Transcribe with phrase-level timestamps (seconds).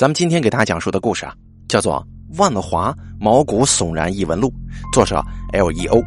[0.00, 1.34] 咱们今天给大家讲述的故事啊，
[1.68, 2.02] 叫做
[2.38, 4.48] 《万华毛骨悚然异闻录》，
[4.94, 5.22] 作者
[5.52, 6.02] L E O。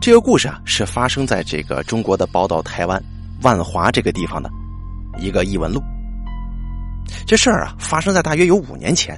[0.00, 3.00] 这个故事啊，是发生在这个中国的宝岛台湾
[3.42, 4.50] 万华这个地方的
[5.20, 5.80] 一个异闻录。
[7.28, 9.16] 这事儿啊，发生在大约有五年前。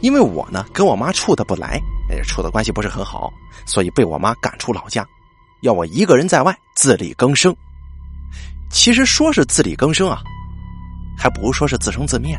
[0.00, 1.78] 因为我呢跟我妈处的不来，
[2.26, 3.30] 处的关系不是很好，
[3.66, 5.06] 所以被我妈赶出老家，
[5.60, 7.54] 要我一个人在外自力更生。
[8.70, 10.22] 其实说是自力更生啊。
[11.16, 12.38] 还不如说是自生自灭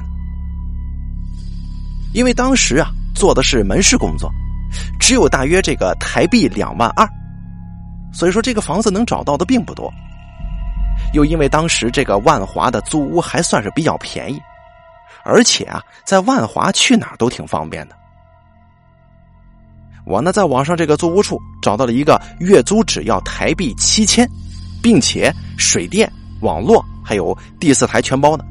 [2.14, 4.32] 因为当时啊做的是门市工作，
[5.00, 7.08] 只有大约这个台币两万二，
[8.14, 9.92] 所以说这个房子能找到的并不多。
[11.14, 14.42] 又因为当时这个万华的租屋还算是比较便宜，
[15.24, 17.96] 而且啊在万华去哪儿都挺方便的。
[20.06, 24.30] 我呢在网上这个租屋处找到了一个月租只要台币七千，
[24.82, 26.10] 并且水电、
[26.42, 28.46] 网络还有第四台全包的。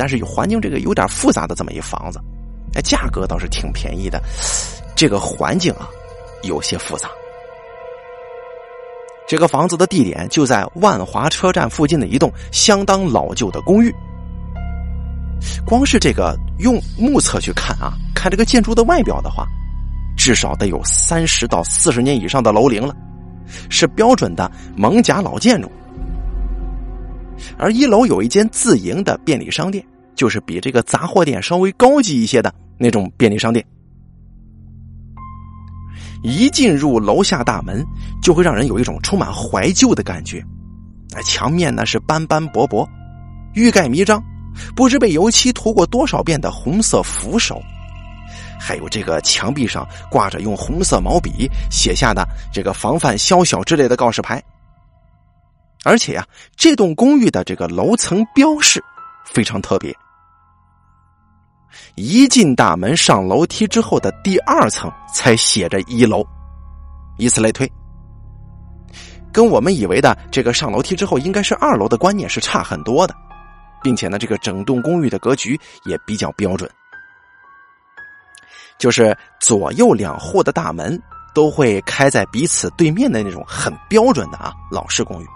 [0.00, 2.18] 但是有环境这个有点复杂的这么一房子，
[2.72, 4.18] 哎，价格倒是挺便宜的。
[4.96, 5.90] 这个环境啊，
[6.42, 7.06] 有些复杂。
[9.28, 13.94] 这个房子的地点就在万华车站附近的一栋相当老旧的公寓。
[15.66, 19.46] 光是这个用目测去看啊，看这个建筑的外表的话，
[20.16, 22.96] 至少得有三十到四十年以上的楼龄了，
[23.68, 25.70] 是标准的蒙甲老建筑。
[27.58, 33.64] 而一楼有一间自营的便利商店，就是比这个杂货店稍微高级一些的那种便利商店。
[36.22, 37.82] 一进入楼下大门，
[38.22, 40.44] 就会让人有一种充满怀旧的感觉。
[41.10, 42.88] 那墙面呢是斑斑驳驳、
[43.54, 44.22] 欲盖弥彰，
[44.76, 47.60] 不知被油漆涂过多少遍的红色扶手，
[48.60, 54.42] 还有这个墙壁上挂着用红色毛笔写下的这个“防范宵小”之类的告示牌。
[55.84, 58.82] 而且呀，这栋公寓的这个楼层标识
[59.24, 59.94] 非常特别。
[61.94, 66.24] 一进大门上楼梯之后的第二层才写着一楼，
[67.16, 67.70] 以此类推，
[69.32, 73.14] 跟我们以为的这个上楼梯之后应该是二楼的观念是差很多的，
[73.82, 76.70] 并且呢，这个整栋公寓的格局也比较标准，
[78.78, 81.00] 就是左右两户的大门
[81.34, 85.26] 都会开在彼此对面的那种很标准的啊老式公寓。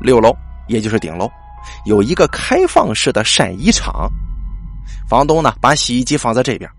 [0.00, 0.34] 六楼，
[0.68, 1.30] 也就是顶楼，
[1.84, 4.10] 有一个开放式的晒衣场。
[5.08, 6.70] 房东呢，把洗衣机放在这边，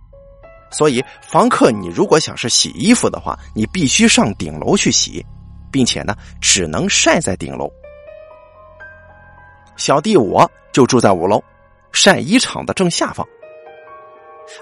[0.72, 5.26] 所以房客你如果想是洗衣服的话，你必须上顶楼去洗，
[5.72, 7.72] 并且呢，只能晒在顶楼。
[9.78, 11.44] 小弟我就住在五楼，
[11.92, 13.26] 晒衣场的正下方。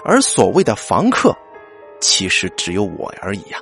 [0.04, 1.36] 而所谓的房客，
[2.00, 3.58] 其实只有我而已呀。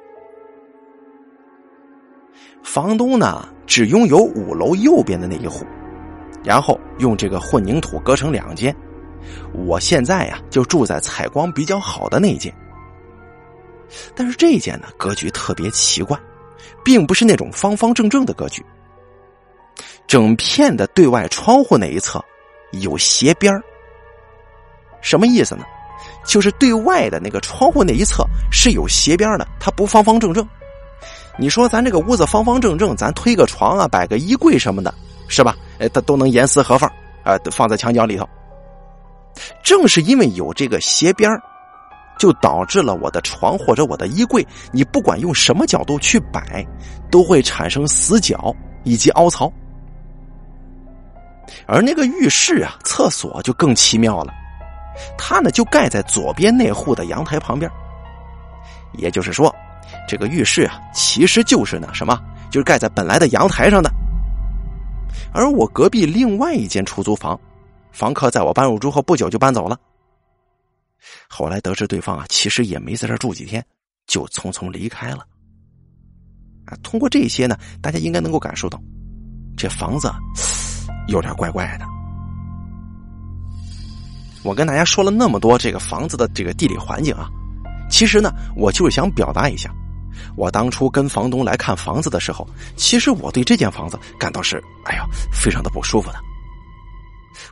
[2.62, 3.48] 房东呢？
[3.66, 5.66] 只拥有五楼右边的那一户，
[6.42, 8.74] 然后用这个混凝土隔成两间。
[9.52, 12.50] 我现在呀就住在采光比较好的那一间，
[14.14, 16.18] 但是这一间呢格局特别奇怪，
[16.82, 18.64] 并不是那种方方正正的格局。
[20.06, 22.24] 整片的对外窗户那一侧
[22.72, 23.52] 有斜边
[25.02, 25.64] 什么意思呢？
[26.24, 30.48] 就是对外的那个窗户那一侧是有斜边的，它不方方正正。
[31.40, 34.92] 你说咱这个屋子方方正正，咱推个床啊，摆个衣柜什么的，
[35.28, 35.54] 是吧？
[35.78, 36.90] 哎，它都能严丝合缝
[37.22, 38.28] 啊，放在墙角里头。
[39.62, 41.30] 正是因为有这个斜边
[42.18, 46.66] 就导致了我的床或者我的衣柜，你不管用什么角度去摆，
[47.08, 49.50] 都会产生死角以及凹槽。
[51.66, 54.34] 而那个浴室啊，厕所就更奇妙了，
[55.16, 57.70] 它呢就盖在左边那户的阳台旁边，
[58.94, 59.54] 也就是说。
[60.08, 62.18] 这个浴室啊，其实就是呢什么，
[62.50, 63.92] 就是盖在本来的阳台上的。
[65.32, 67.38] 而我隔壁另外一间出租房，
[67.92, 69.78] 房客在我搬入之后不久就搬走了。
[71.28, 73.64] 后来得知对方啊，其实也没在这住几天，
[74.06, 75.26] 就匆匆离开了。
[76.64, 78.80] 啊，通过这些呢，大家应该能够感受到，
[79.56, 80.10] 这房子
[81.08, 81.84] 有点怪怪的。
[84.42, 87.28] 我跟大家说了那么多这个房子的这个地理环境啊，
[87.90, 89.70] 其实呢，我就是想表达一下。
[90.36, 96.18] 我当初跟房东来看房子的时候，其实我对这间房子感到是，哎呀，非常的不舒服的。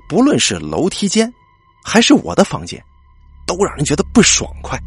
[0.08, 1.32] 不论是楼梯间，
[1.84, 2.82] 还是我的房间，
[3.46, 4.78] 都让人觉得不爽快。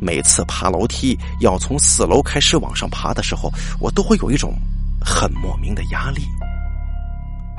[0.00, 4.54] 每次爬楼梯要从四楼开始往上爬的时候，我都会有一种
[5.04, 6.22] 很莫名的压力，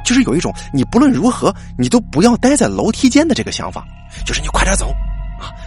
[0.04, 3.86] 就是有一种你不论如何你都不要待在楼梯间的这个想法，
[4.25, 4.92] 就是你快点走。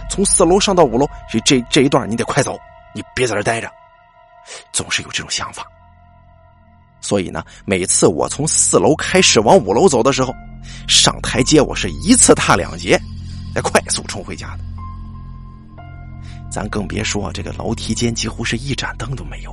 [0.09, 2.59] 从四楼上到五楼，这这这一段你得快走，
[2.93, 3.71] 你别在这待着。
[4.71, 5.65] 总是有这种想法，
[7.01, 10.31] 所以呢，每次我从四楼开始往五楼走的时候，
[10.87, 12.95] 上台阶我是一次踏两节，
[13.55, 14.59] 再快速冲回家的。
[16.51, 19.51] 咱更别说这个楼梯间几乎是一盏灯都没有，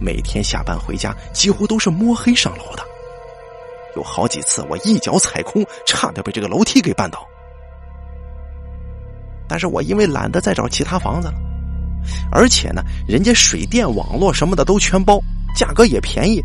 [0.00, 2.84] 每天下班回家几乎都是摸黑上楼的。
[3.96, 7.26] 有好几次我一脚踩空，差点被这个楼梯给绊倒。
[9.48, 11.34] 但是我因为懒得再找其他房子了，
[12.30, 15.20] 而且呢，人家水电网络什么的都全包，
[15.56, 16.42] 价格也便宜，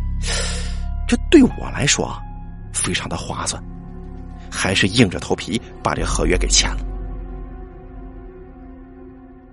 [1.08, 2.20] 这对我来说啊，
[2.74, 3.62] 非常的划算，
[4.52, 6.86] 还是硬着头皮把这合约给签了。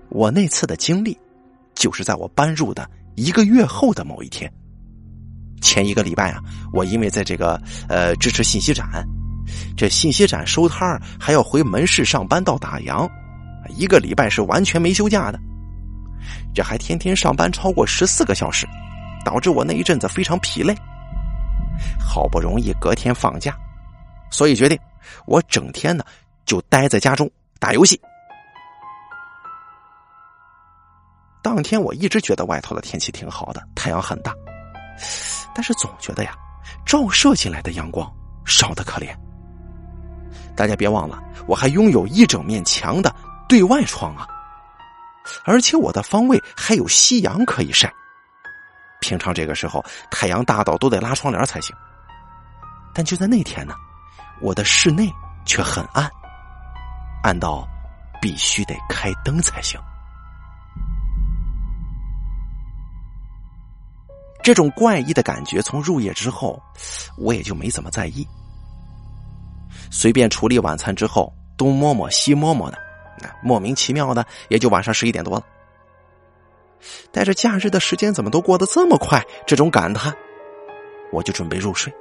[0.08, 1.18] 我那次的经历，
[1.74, 4.50] 就是在我搬入的一个月后的某一天。
[5.60, 6.40] 前一个礼拜啊，
[6.72, 8.86] 我因为在这个呃支持信息展，
[9.76, 13.08] 这信息展收摊还要回门市上班到打烊，
[13.68, 15.38] 一个礼拜是完全没休假的，
[16.54, 18.66] 这还天天上班超过十四个小时，
[19.24, 20.74] 导致我那一阵子非常疲累。
[21.98, 23.54] 好不容易隔天放假，
[24.30, 24.78] 所以决定
[25.26, 26.04] 我整天呢
[26.44, 28.00] 就待在家中打游戏。
[31.42, 34.34] 当天我一直觉得外头的天气挺好的，太阳很大。
[35.54, 36.32] 但是总觉得呀，
[36.84, 38.10] 照射进来的阳光
[38.44, 39.14] 少得可怜。
[40.56, 43.14] 大家别忘了，我还拥有一整面墙的
[43.48, 44.26] 对外窗啊，
[45.44, 47.92] 而且我的方位还有夕阳可以晒。
[49.00, 51.76] 平常这个时候太阳大到都得拉窗帘才行，
[52.94, 53.74] 但就在那天呢，
[54.40, 55.12] 我的室内
[55.44, 56.10] 却很暗，
[57.22, 57.68] 暗到
[58.20, 59.80] 必须得开灯才行。
[64.42, 66.60] 这种怪异的感觉从入夜之后，
[67.18, 68.26] 我也就没怎么在意。
[69.90, 72.78] 随便处理晚餐之后，东摸摸西摸摸的，
[73.42, 75.44] 莫名其妙的也就晚上十一点多了。
[77.10, 79.24] 带着假日的时间怎么都过得这么快？
[79.46, 80.14] 这种感叹，
[81.10, 81.92] 我就准备入睡。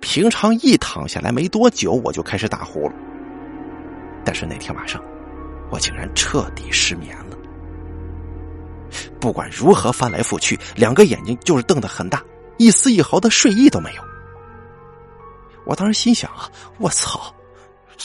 [0.00, 2.92] 平常一躺下来没多久，我就开始打呼噜，
[4.24, 5.02] 但是那天晚上，
[5.70, 7.36] 我竟然彻底失眠了。
[9.20, 12.22] 不管如何翻来覆去，两个眼睛就是瞪得很大，
[12.56, 14.02] 一丝一毫的睡意都没有。
[15.64, 17.34] 我当时心想啊，我操！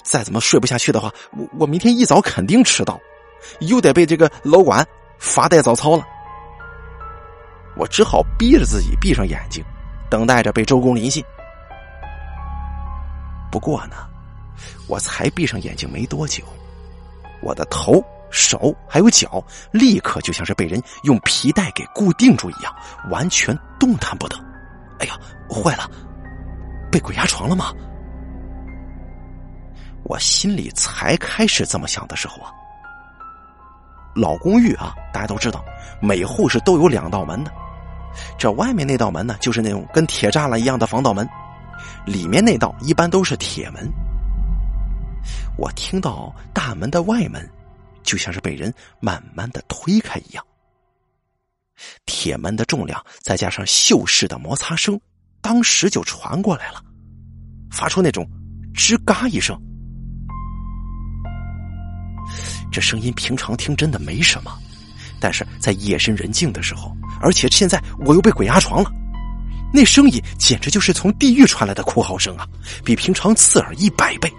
[0.03, 2.99] 再怎么睡不下去的话，我我明天一早肯定迟到，
[3.59, 4.85] 又得被这个楼管
[5.19, 6.03] 罚带早操了。
[7.75, 9.63] 我只好逼着自己闭上眼睛，
[10.09, 11.23] 等待着被周公临幸。
[13.51, 13.95] 不过呢，
[14.87, 16.43] 我才闭上眼睛没多久，
[17.41, 18.03] 我的头。
[18.35, 22.75] 手还有脚，立刻就像是被人用皮带给固定住一样，
[23.11, 24.35] 完全动弹不得。
[24.97, 25.87] 哎呀，坏了，
[26.91, 27.71] 被鬼压床了吗？
[30.03, 32.51] 我心里才开始这么想的时候啊，
[34.15, 35.63] 老公寓啊，大家都知道，
[36.01, 37.51] 每户是都有两道门的。
[38.37, 41.27] 这外面那道门呢，就是那种跟铁栅栏一样的防盗门，
[42.05, 43.91] 里面那道一般都是铁门。
[45.57, 47.49] 我听到大门的外门。
[48.03, 50.45] 就像是被人慢慢的推开一样，
[52.05, 54.99] 铁门的重量再加上锈蚀的摩擦声，
[55.39, 56.83] 当时就传过来了，
[57.71, 58.27] 发出那种
[58.75, 59.57] 吱嘎一声。
[62.71, 64.51] 这声音平常听真的没什么，
[65.19, 68.91] 但是在夜深人静的时候，而且现在我又被鬼压床了，
[69.73, 72.47] 那声音简直就是从地狱传来的哭嚎声啊，
[72.83, 74.31] 比平常刺耳一百倍。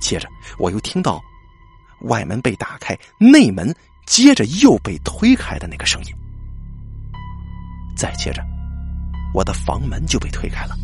[0.00, 1.22] 接着，我又听到
[2.02, 3.74] 外门被打开，内门
[4.06, 6.14] 接着又被推开的那个声音。
[7.96, 8.42] 再接着，
[9.34, 10.74] 我的房门就被推开了。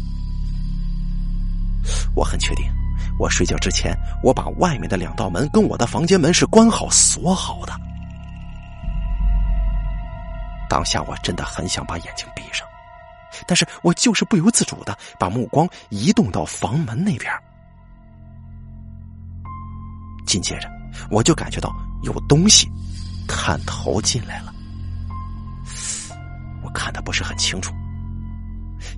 [2.15, 2.67] 我很确定，
[3.19, 7.73] 我睡觉之前，我把外面的两道门跟我的房间门是关好锁好的。
[10.69, 12.67] 当下我真的很想把眼睛闭上，
[13.47, 17.33] 但是我就是不由自主的把目光移动到房门那边。
[20.27, 20.69] 紧接着，
[21.11, 22.69] 我就感觉到有东西
[23.29, 24.53] 探头进来了。
[26.63, 27.73] 我看的不是很清楚，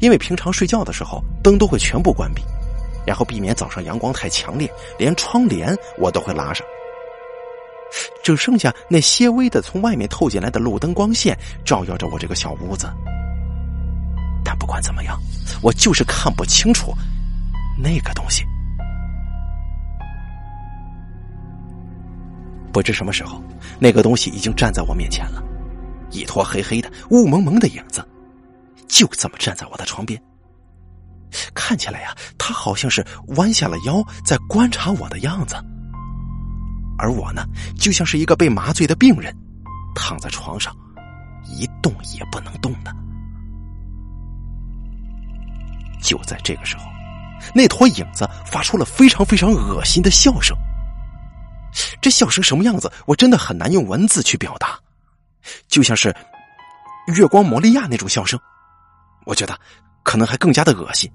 [0.00, 2.42] 因为平常睡觉的时候灯都会全部关闭，
[3.08, 6.66] 然后避免早上阳光太强烈，连窗帘我都会拉上。
[8.22, 11.34] 只剩下那些微的从外面透进来的路灯光线
[11.64, 12.86] 照耀着我这个小屋子。
[14.44, 15.18] 但不管怎么样，
[15.62, 16.92] 我就是看不清楚
[17.82, 18.44] 那个东西。
[22.70, 23.42] 不知什么时候，
[23.80, 25.42] 那个东西已经站在我面前了，
[26.10, 28.06] 一坨黑黑的、雾蒙蒙的影子，
[28.86, 30.20] 就这么站在我的床边。
[31.54, 33.04] 看起来呀，他好像是
[33.36, 35.56] 弯下了腰在观察我的样子，
[36.98, 37.44] 而我呢，
[37.78, 39.34] 就像是一个被麻醉的病人，
[39.94, 40.74] 躺在床上，
[41.44, 42.94] 一动也不能动的。
[46.00, 46.84] 就在这个时候，
[47.54, 50.56] 那坨影子发出了非常非常恶心的笑声。
[52.00, 54.78] 这笑声什么样子，我真的很难用文字去表达，
[55.68, 56.14] 就像是
[57.14, 58.38] 月光魔利亚那种笑声。
[59.26, 59.58] 我觉得
[60.08, 61.10] 可能还更加的恶心。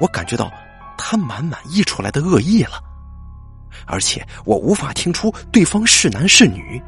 [0.00, 0.52] 我感觉到
[0.98, 2.82] 他满满溢出来的恶意了，
[3.86, 6.82] 而且我无法听出对方是男是女，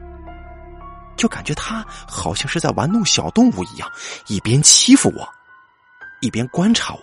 [1.16, 3.88] 就感觉他好像是在玩弄小动物一样，
[4.26, 5.28] 一边欺负我，
[6.20, 7.00] 一边观察我，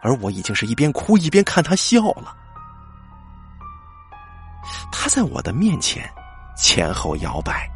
[0.00, 2.32] 而我已经是一边哭一边看他笑了。
[4.92, 6.08] 他在我的面前
[6.56, 7.68] 前后摇摆，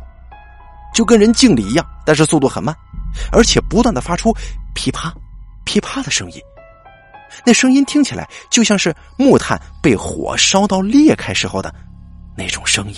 [0.94, 2.72] 就跟人敬礼一样，但是速度很慢，
[3.30, 4.32] 而且不断的发出
[4.74, 5.12] 噼啪。
[5.64, 6.42] 噼啪的声音，
[7.46, 11.72] 那声音听起来就像是木炭被火烧到裂开时候的
[12.36, 12.96] 那种声音。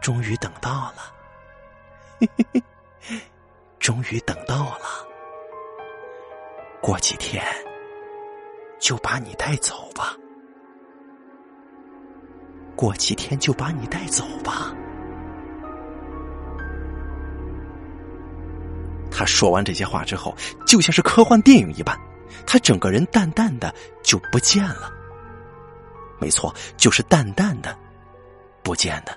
[0.00, 1.14] 终于等到了，
[2.18, 2.46] 嘿嘿
[3.02, 3.20] 嘿，
[3.78, 5.06] 终于等到了。
[6.82, 7.40] 过几天
[8.80, 10.16] 就把你带走吧，
[12.74, 14.74] 过几天就把你带走吧。
[19.22, 20.36] 他说完这些话之后，
[20.66, 21.96] 就像是科幻电影一般，
[22.44, 24.90] 他整个人淡淡的就不见了。
[26.18, 27.78] 没错，就是淡淡的
[28.64, 29.16] 不见的。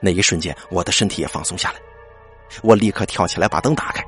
[0.00, 1.80] 那一瞬间，我的身体也放松下来，
[2.62, 4.04] 我立刻跳起来把灯打开，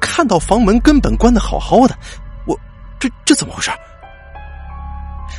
[0.00, 1.96] 看到房门根本关的好好的，
[2.44, 2.58] 我
[2.98, 3.70] 这这怎么回事？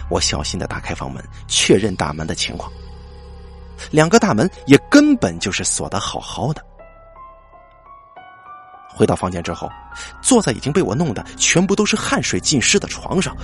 [0.09, 2.71] 我小心的打开房门，确认大门的情况，
[3.91, 6.65] 两个大门也根本就是锁的好好的。
[8.95, 9.69] 回到房间之后，
[10.21, 13.35] 坐在已经被我弄得全部都是汗水浸湿的床上，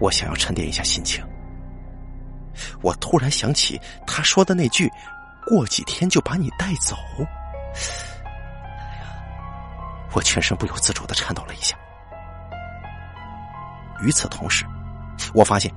[0.00, 1.22] 我想要沉淀一下心情。
[2.80, 4.90] 我突然想起他说的那句
[5.46, 6.96] ：“过几天就把你带走。”，
[10.14, 11.76] 我全身不由自主的颤抖了一下。
[14.00, 14.64] 与此同时，
[15.34, 15.70] 我发现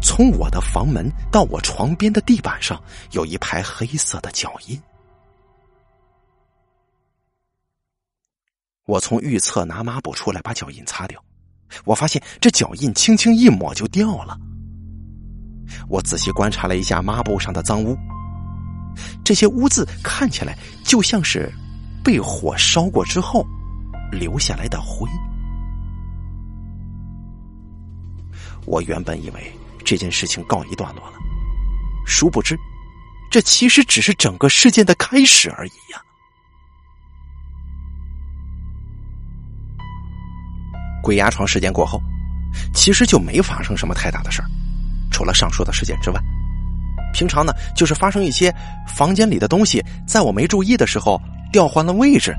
[0.00, 2.82] 从我的房门到我床边的地板上
[3.12, 4.80] 有一排黑色的脚印。
[8.86, 11.22] 我从浴厕拿抹布出来，把脚印擦掉。
[11.84, 14.38] 我发现这脚印轻轻一抹就掉了。
[15.88, 17.96] 我仔细观察了一下抹布上的脏污，
[19.24, 21.50] 这些污渍看起来就像是
[22.04, 23.44] 被火烧过之后
[24.12, 25.08] 留下来的灰。
[28.66, 29.52] 我原本以为
[29.84, 31.18] 这件事情告一段落了，
[32.06, 32.56] 殊不知，
[33.30, 36.02] 这其实只是整个事件的开始而已呀。
[41.04, 42.00] 鬼压床事件过后，
[42.72, 44.48] 其实就没发生什么太大的事儿，
[45.12, 46.20] 除了上述的事件之外，
[47.12, 48.52] 平常呢就是发生一些
[48.88, 51.20] 房间里的东西在我没注意的时候
[51.52, 52.34] 调换了位置，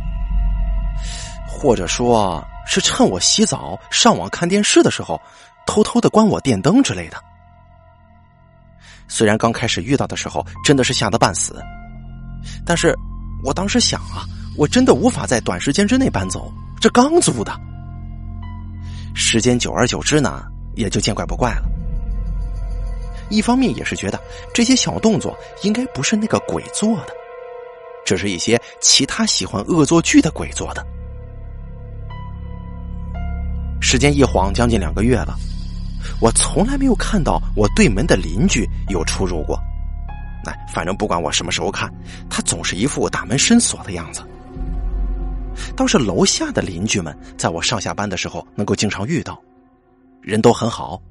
[1.47, 5.21] 或者说是趁我洗澡、上网看电视的时候
[5.67, 7.17] 偷偷的关我电灯之类的。
[9.07, 11.61] 虽然刚开始遇到的时候真的是吓得半死，
[12.65, 12.95] 但是
[13.43, 14.25] 我当时想啊，
[14.57, 17.55] 我真的无法在短时间之内搬走，这刚租的。
[19.15, 20.43] 时间久而久之呢，
[20.75, 21.63] 也就见怪不怪了。
[23.29, 24.19] 一方面也是觉得
[24.53, 27.13] 这些小动作应该不是那个鬼做的，
[28.05, 30.85] 只是一些其他喜欢恶作剧的鬼做的。
[33.81, 35.35] 时间一晃将近两个月了，
[36.19, 39.57] 我从来没有看到我对门的邻居有出入过。
[40.45, 41.91] 哎，反正不管我什么时候看，
[42.29, 44.21] 他总是一副大门深锁的样子。
[45.75, 49.39] 倒是楼下的邻居们，在我上下班的时候能够经常遇到，
[50.21, 51.01] 人都很好，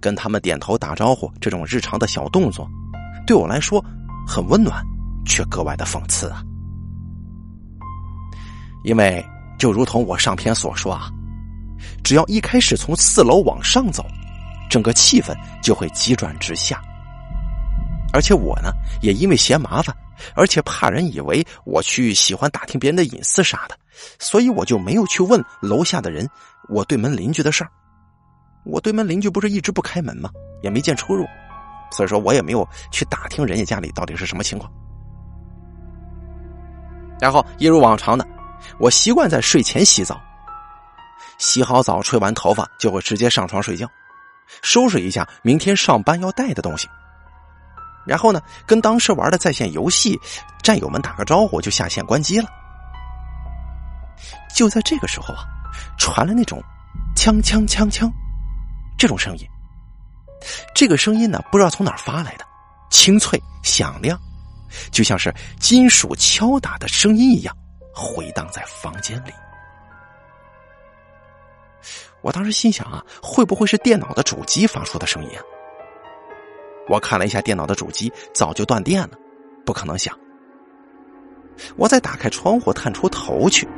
[0.00, 2.68] 跟他们点头打招呼这种日常的小动作，
[3.26, 3.84] 对我来说
[4.26, 4.84] 很温暖，
[5.24, 6.42] 却格外的讽刺啊！
[8.84, 9.24] 因为
[9.58, 11.10] 就如同我上篇所说啊，
[12.02, 14.04] 只要一开始从四楼往上走，
[14.68, 16.82] 整个气氛就会急转直下，
[18.12, 19.94] 而且我呢，也因为嫌麻烦。
[20.34, 23.76] 而且怕人以为我去喜欢打听别人的隐私啥的，
[24.18, 26.28] 所以我就没有去问楼下的人
[26.68, 27.70] 我对门邻居的事儿。
[28.64, 30.30] 我对门邻居不是一直不开门吗？
[30.62, 31.26] 也没见出入，
[31.90, 34.70] 所以说我也没有去打听人家家里到底是什么情况。
[37.20, 38.24] 然后一如往常的，
[38.78, 40.20] 我习惯在睡前洗澡，
[41.38, 43.88] 洗好澡、吹完头发就会直接上床睡觉，
[44.62, 46.88] 收拾一下明天上班要带的东西。
[48.06, 50.18] 然后呢，跟当时玩的在线游戏
[50.62, 52.48] 战友们打个招呼，就下线关机了。
[54.54, 55.44] 就在这个时候啊，
[55.98, 56.62] 传来那种
[57.16, 58.10] “锵锵锵锵”
[58.98, 59.46] 这种声音。
[60.74, 62.44] 这个声音呢，不知道从哪儿发来的，
[62.90, 64.20] 清脆响亮，
[64.90, 67.56] 就像是金属敲打的声音一样，
[67.94, 69.32] 回荡在房间里。
[72.20, 75.42] 我当时心想啊，会不会是电脑的主机发出的声音啊？
[76.88, 79.10] 我看了一下电脑的主机，早就断电了，
[79.64, 80.16] 不可能响。
[81.76, 83.68] 我再打开窗户，探出头去，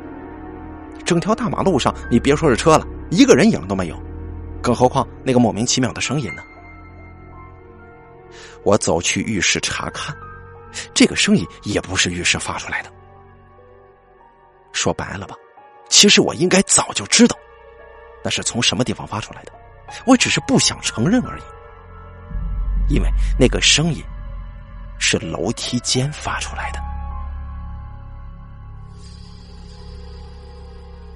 [1.05, 4.01] 整条大马路上，你别说是车了，一个人影都没有，
[4.61, 6.41] 更何况那个莫名其妙的声音呢？
[8.63, 10.15] 我走去浴室查看，
[10.93, 12.91] 这个声音也不是浴室发出来的。
[14.71, 15.35] 说白了吧，
[15.89, 17.37] 其实我应该早就知道。
[18.23, 19.51] 那是从什么地方发出来的？
[20.07, 21.43] 我只是不想承认而已。
[22.89, 24.03] 因为那个声音
[24.99, 26.79] 是楼梯间发出来的。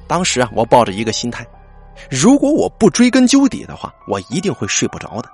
[0.07, 1.45] 当时啊，我抱着一个心态：
[2.09, 5.29] 如果我不追根究底的话，我一定会睡不着的。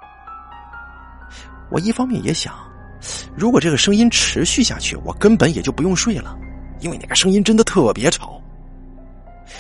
[1.72, 2.54] 我一方面也想，
[3.36, 6.38] 如果这个声音持续下去，我根本也就不用睡了，
[6.82, 8.42] 因为那个声音真的特别吵。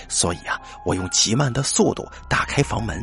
[0.10, 3.01] 所以啊，我用极慢的速度打开房门。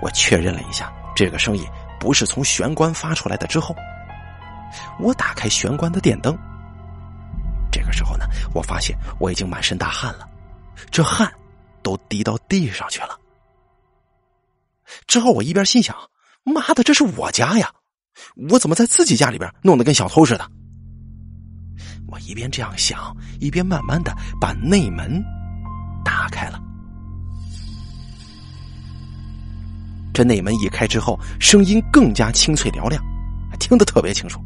[0.00, 1.66] 我确认了一下，这个声音
[1.98, 3.46] 不是从玄关发出来的。
[3.46, 3.74] 之后，
[4.98, 6.36] 我打开玄关的电灯。
[7.70, 8.24] 这个时候呢，
[8.54, 10.28] 我发现我已经满身大汗了，
[10.90, 11.30] 这汗
[11.82, 13.18] 都滴到地上去了。
[15.06, 15.94] 之后我一边心想
[16.44, 17.70] ：“妈的，这是我家呀，
[18.50, 20.50] 我怎么在自己家里边弄得跟小偷似的？”
[22.08, 25.22] 我一边这样想，一边慢慢的把内门
[26.02, 26.58] 打开了。
[30.18, 33.00] 这内门一开之后，声音更加清脆嘹亮，
[33.60, 34.42] 听得特别清楚。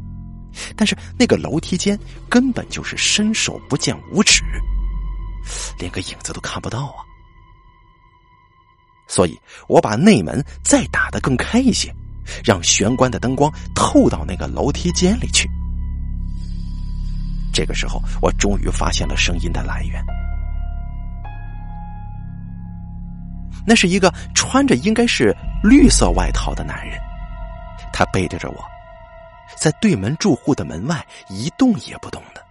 [0.75, 1.97] 但是那个楼梯间
[2.29, 4.43] 根本就是伸手不见五指，
[5.79, 7.01] 连个影子都看不到啊！
[9.07, 9.35] 所以
[9.67, 11.91] 我把内门再打得更开一些，
[12.45, 15.49] 让玄关的灯光透到那个楼梯间里去。
[17.51, 20.05] 这个时候，我终于发现了声音的来源。
[23.65, 26.99] 那是一个穿着应该是绿色外套的男人，
[27.91, 28.63] 他背对着我，
[29.55, 32.43] 在对门住户的门外一动也不动的。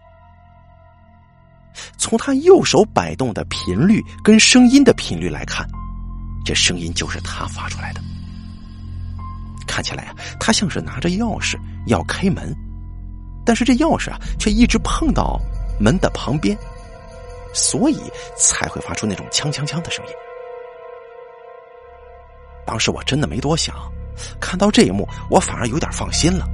[1.97, 5.67] 从他右手摆动的频率跟声音的频率来看，
[6.45, 8.01] 这声音就是他发出来的。
[9.67, 12.55] 看起来啊，他像是拿着钥匙要开门。
[13.45, 15.41] 但是这钥匙啊，却一直碰到
[15.81, 16.57] 门的旁边，
[17.53, 18.01] 所以
[18.37, 20.13] 才会发出那种锵锵锵的声音。
[22.67, 23.75] 当时我真的没多想，
[24.41, 26.47] 看到这一幕，我反而有点放心了。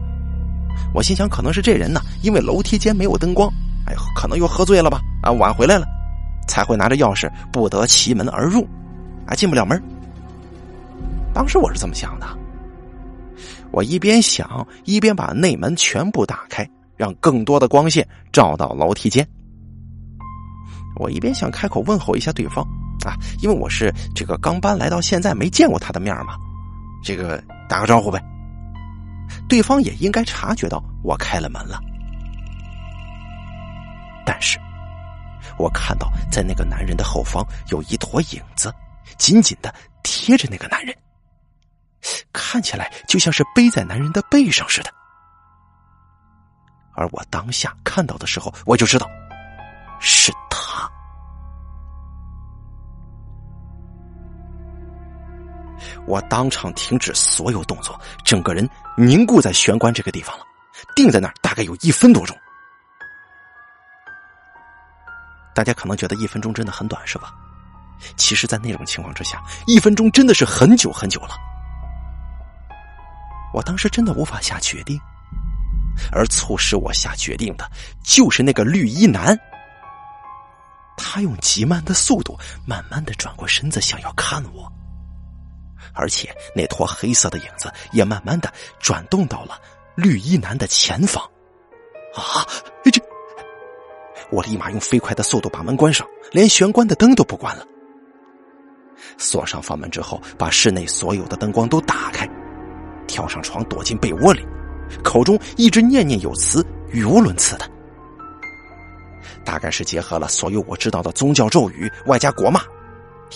[0.95, 3.53] 我心想，可能是这人呢，因为楼梯间没有灯光，
[3.87, 5.01] 哎，可能又喝醉了吧？
[5.23, 5.87] 啊，晚回来了，
[6.47, 8.67] 才会拿着钥匙不得其门而入，
[9.27, 9.83] 啊，进不了门。
[11.35, 12.27] 当时我是这么想的。
[13.71, 16.69] 我一边想，一边把内门全部打开。
[16.99, 19.25] 让更多的光线照到楼梯间。
[20.97, 22.67] 我一边想开口问候一下对方
[23.09, 26.37] 啊，因为我是这个刚搬来到现在没见过他的面嘛，
[27.03, 28.23] 这个打个招呼呗。
[29.49, 31.81] 对方也应该察觉到我开了门了，
[34.25, 34.59] 但是
[35.59, 38.73] 我看到在那个男人的后方有一坨影子，
[39.17, 40.95] 紧紧的贴着那个男人，
[42.33, 44.91] 看起来就像是背在男人的背上似的。
[46.95, 49.09] 而我当下看到的时候，我就知道
[50.01, 50.33] 是
[56.09, 60.45] 我当场停止所有动作，整个人凝固在玄关这个地方了，
[60.97, 62.35] 定在那儿大概有一分多钟。
[65.55, 67.35] 大家可能觉得一分钟真的很短，是吧？
[68.17, 71.37] 其实，在那种情况之下，一分钟真的是很久很久了。
[73.53, 74.99] 我当时真的无法下决定。
[76.13, 77.69] 而促使我下决定的，
[78.05, 79.37] 就是那个绿衣男。
[80.97, 84.73] 他用极慢的速度，慢慢的转过身子，想要看我。
[85.99, 89.61] 而且那坨黑色的影子也慢慢的转动到了
[89.97, 91.23] 绿衣男的前方。
[92.15, 92.47] 啊！
[92.85, 93.03] 这……
[94.31, 97.67] 我立马用飞快的速度把门关上，连玄关的灯都不关了。
[99.17, 102.29] 锁上房门之后，把室内所有的灯光都打开，
[103.07, 104.47] 跳上床，躲进被窝里。
[105.03, 107.71] 口中一直念念有词，语无伦次的，
[109.45, 112.63] 大概是结合了所有我知道的宗教咒语，外加国骂，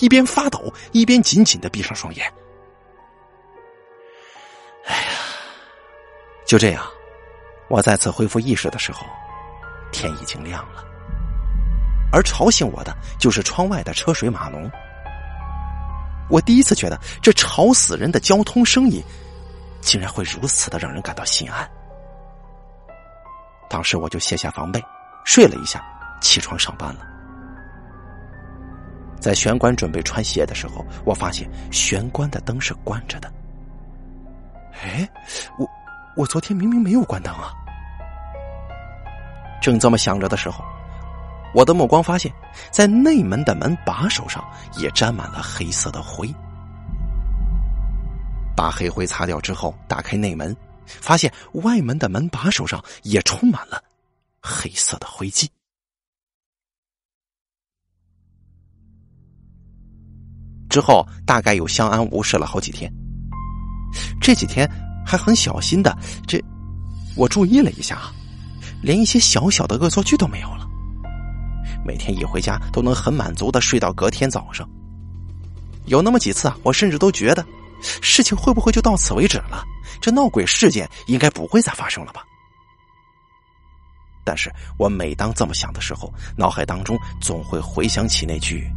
[0.01, 2.31] 一边发抖一边紧紧的闭上双眼。
[4.87, 5.09] 哎呀，
[6.47, 6.85] 就这样，
[7.69, 9.07] 我再次恢复意识的时候，
[9.93, 10.85] 天已经亮了，
[12.13, 14.71] 而吵醒我的就是窗外的车水马龙。
[16.29, 19.03] 我第一次觉得这吵死人的交通声音。
[19.85, 21.69] 竟然会如此的让人感到心安。
[23.69, 24.81] 当时我就卸下防备，
[25.25, 25.85] 睡了一下，
[26.21, 27.05] 起床上班了。
[29.21, 33.29] 在玄关准备穿鞋的时候，我发现玄关的灯是关着的。
[34.73, 35.09] 哎，
[35.59, 35.69] 我
[36.17, 37.53] 我昨天明明没有关灯啊！
[39.61, 40.65] 正这么想着的时候，
[41.55, 42.33] 我的目光发现，
[42.71, 44.45] 在内门的门把手上
[44.79, 46.29] 也沾满了黑色的灰。
[48.57, 50.55] 把黑灰擦掉之后，打开内门，
[50.87, 53.83] 发现外门的门把手上也充满了
[54.41, 55.51] 黑色的灰迹。
[60.69, 62.93] 之后大概又相安无事了好几天。
[64.21, 64.69] 这几天
[65.05, 66.43] 还很小心的，这
[67.17, 68.01] 我注意了一下，
[68.83, 70.67] 连一些小小的恶作剧都没有了。
[71.85, 74.69] 每天一回家都能很满足的睡到隔天早上。
[75.87, 77.45] 有那么几次啊，我甚至都觉得
[78.01, 79.65] 事情会不会就到此为止了？
[80.01, 82.23] 这闹鬼事件应该不会再发生了吧？
[84.25, 88.71] 但是我每当这么想的时候，脑海当中总会回想起那句。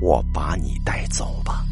[0.00, 1.62] 我把你带走吧。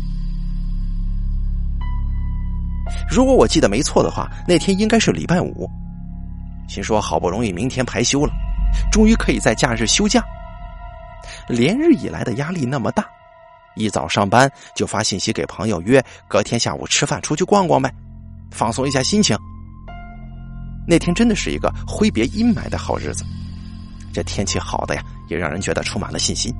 [3.08, 5.68] 如果我记得没错的话，那天应该是礼拜五。
[6.68, 8.32] 心说好不容易明天排休了，
[8.92, 10.22] 终于可以在假日休假。
[11.48, 13.04] 连日以来的压力那么大，
[13.74, 17.92] 一早上班就发信息给朋友约隔天下午吃饭出去逛逛呗，
[18.52, 19.36] 放松一下心情。
[20.86, 23.24] 那天真的是一个挥别阴霾的好日子，
[24.12, 26.52] 这天气好的呀，也让人觉得充满了信心。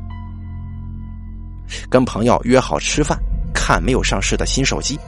[1.88, 3.18] 跟朋友约好吃饭，
[3.54, 4.98] 看没有上市的新手机。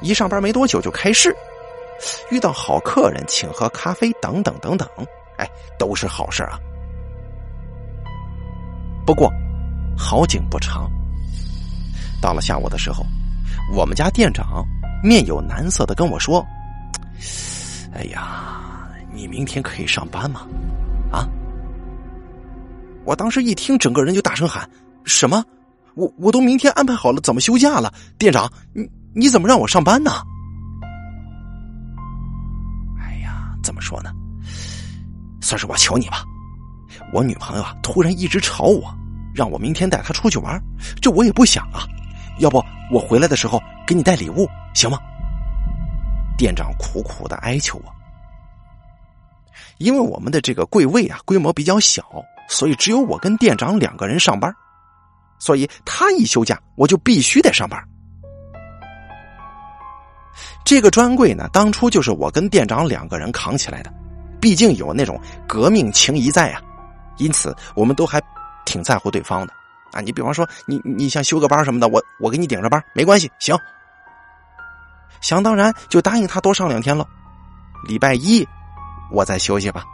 [0.00, 1.34] 一上班没多久就开市，
[2.30, 4.88] 遇到好客人请喝咖啡等等等等，
[5.36, 6.58] 哎，都是好事啊。
[9.04, 9.32] 不过，
[9.96, 10.90] 好景不长。
[12.20, 13.04] 到了下午的时候，
[13.74, 14.64] 我们家店长
[15.02, 16.44] 面有难色的跟我说
[17.94, 20.46] ：“哎呀，你明天可以上班吗？”
[21.10, 21.26] 啊！
[23.04, 24.68] 我当时一听，整个人就大声喊
[25.04, 25.44] ：“什么？”
[25.94, 30.10] 我我都明天安排好了怎么休假了，店长，你你怎么让我上班呢？
[33.00, 34.12] 哎呀，怎么说呢？
[35.40, 36.24] 算是我求你吧。
[37.12, 38.94] 我女朋友啊，突然一直吵我，
[39.34, 40.60] 让我明天带她出去玩，
[41.00, 41.86] 这我也不想啊。
[42.38, 44.98] 要不我回来的时候给你带礼物，行吗？
[46.36, 47.92] 店长苦苦的哀求我，
[49.78, 52.04] 因为我们的这个柜位啊规模比较小，
[52.48, 54.54] 所以只有我跟店长两个人上班。
[55.40, 57.82] 所以他一休假，我就必须得上班。
[60.64, 63.92] 这个专柜呢，当初就是我跟店长两个人扛起来的，
[64.40, 66.60] 毕竟有那种革命情谊在啊，
[67.16, 68.20] 因此我们都还
[68.66, 69.52] 挺在乎对方的
[69.92, 70.00] 啊。
[70.00, 73.56] 你比方说，你你想休个班什么的，我我给你顶着班，没关系，行。
[75.20, 77.06] 想当然就答应他多上两天了，
[77.88, 78.46] 礼拜一
[79.10, 79.84] 我再休息吧。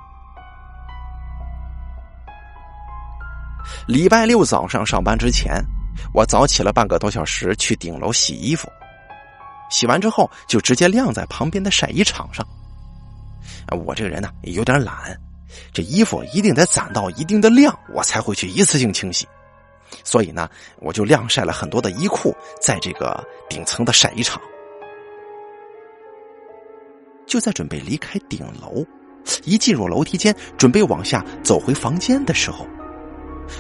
[3.87, 5.65] 礼拜六早上上班之前，
[6.13, 8.69] 我早起了半个多小时去顶楼洗衣服。
[9.71, 12.47] 洗完之后就直接晾在旁边的晒衣场上。
[13.85, 15.19] 我这个人呢有点懒，
[15.73, 19.27] 这衣服一定得攒到一定的量，我才会去一次性清洗。
[20.03, 20.49] 所以呢，
[20.79, 24.41] 我就晾晒了很多的衣裤在这个顶层的晒衣场。
[27.27, 28.85] 就在准备离开顶楼，
[29.45, 32.67] 一进入楼梯间，准备往下走回房间的时候。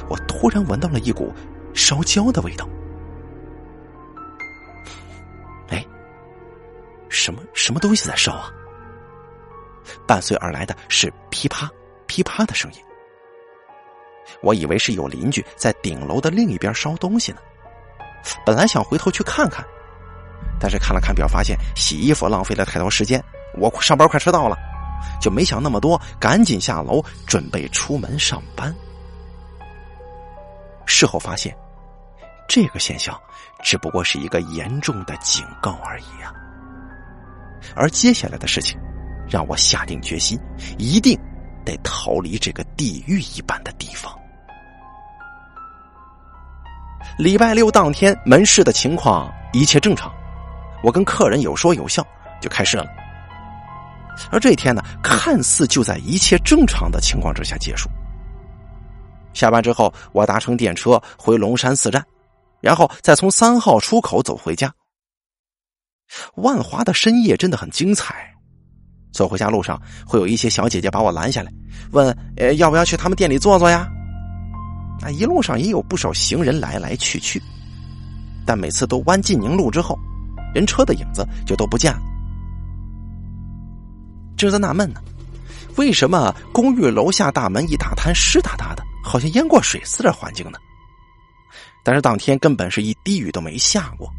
[0.08, 1.32] 我突然闻到了一股
[1.74, 2.68] 烧焦的味道，
[7.14, 8.50] 什么什么东西在烧啊？
[10.06, 11.70] 伴随而来的是噼啪
[12.06, 12.78] 噼啪的声音。
[14.40, 17.38] 我以为是有邻居在顶楼的另一边烧东西呢，
[18.44, 19.64] 本来想回头去看看，
[20.58, 23.22] 但是看了看表，发现洗衣服浪费了太多时间，
[23.56, 24.56] 我上班快迟到了，
[25.20, 28.74] 就没想那么多，赶紧下楼准备出门上班。
[30.86, 31.56] 事后发现，
[32.48, 33.18] 这个现象
[33.62, 36.34] 只不过是一个严重的警告而已啊！
[37.74, 38.78] 而接下来的事情，
[39.28, 40.38] 让我下定决心，
[40.78, 41.18] 一定
[41.64, 44.12] 得逃离这个地狱一般的地方。
[47.18, 50.12] 礼拜六当天，门市的情况一切正常，
[50.82, 52.04] 我跟客人有说有笑
[52.40, 52.86] 就开市了。
[54.30, 57.88] 而这一天呢，看似就在一切正常的情况之下结束。
[59.32, 62.04] 下班之后，我搭乘电车回龙山寺站，
[62.60, 64.72] 然后再从三号出口走回家。
[66.36, 68.30] 万华的深夜真的很精彩。
[69.12, 71.52] 走回家路上，会有一些小姐姐把我拦下来，
[71.92, 73.88] 问：“呃，要不要去他们店里坐坐呀？”
[75.02, 77.40] 啊，一路上也有不少行人来来去去，
[78.44, 79.98] 但每次都弯进宁路之后，
[80.54, 82.00] 人车的影子就都不见了。
[84.36, 85.00] 正在纳闷呢，
[85.76, 88.82] 为什么公寓楼下大门一大滩湿哒哒的？
[89.04, 90.58] 好像淹过水似的环境呢。
[91.84, 94.10] 但是当天根本是一滴雨都没下过，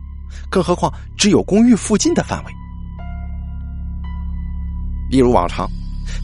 [0.50, 2.52] 更何况只有公寓附近的范围。
[5.10, 5.70] 一如往常，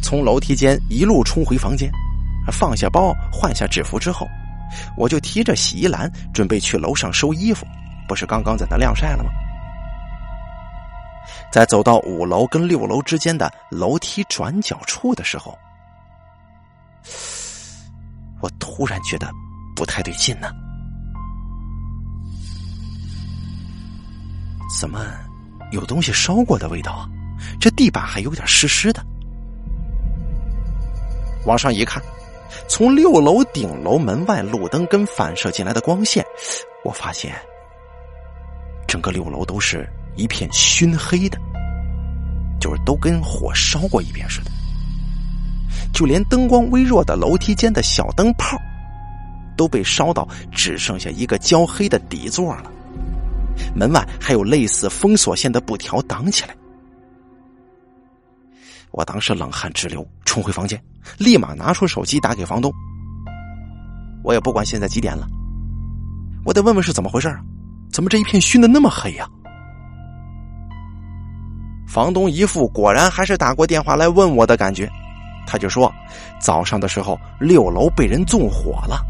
[0.02, 1.92] 从楼梯间一路冲回房间，
[2.52, 4.28] 放下包，换下制服之后，
[4.98, 7.66] 我就提着洗衣篮准备去楼上收衣服。
[8.08, 9.30] 不是刚刚在那晾晒了吗？
[11.52, 15.58] 在走到五楼跟六楼之间的楼梯转角处的时候，
[18.42, 19.30] 我突然觉得
[19.76, 20.52] 不太对劲呢。
[24.80, 25.06] 怎么
[25.72, 27.10] 有东西烧过的味道啊？
[27.60, 29.04] 这地板还有点湿湿的。
[31.46, 32.02] 往上一看，
[32.68, 36.24] 从六楼顶楼门外路灯跟反射进来的光线，
[36.84, 37.34] 我发现
[38.88, 41.38] 整个六楼都是一片熏黑的，
[42.60, 44.52] 就是都跟火烧过一遍似的。
[45.94, 48.58] 就连灯光微弱的楼梯间的小灯泡，
[49.58, 52.72] 都被烧到只剩下一个焦黑的底座了。
[53.76, 56.56] 门外还有类似封锁线的布条挡起来。
[58.92, 60.82] 我当时冷汗直流，冲回房间，
[61.18, 62.72] 立马拿出手机打给房东。
[64.24, 65.28] 我也不管现在几点了，
[66.46, 67.40] 我得问问是怎么回事啊？
[67.92, 69.28] 怎么这一片熏的那么黑呀？
[71.88, 74.90] 房东一副果然还是打过电话来问我的感觉，
[75.46, 75.92] 他就说
[76.40, 79.06] 早上的时候六楼被人纵火了，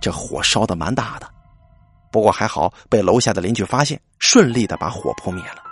[0.00, 1.26] 这火烧的蛮大的，
[2.10, 5.62] 不过还好被楼下的邻居发现，顺利的把火扑灭了。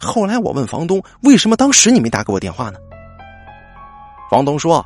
[0.00, 2.78] 后来我问房东：“为什么当时你没打给我电话呢？”
[4.30, 4.84] 房东说：“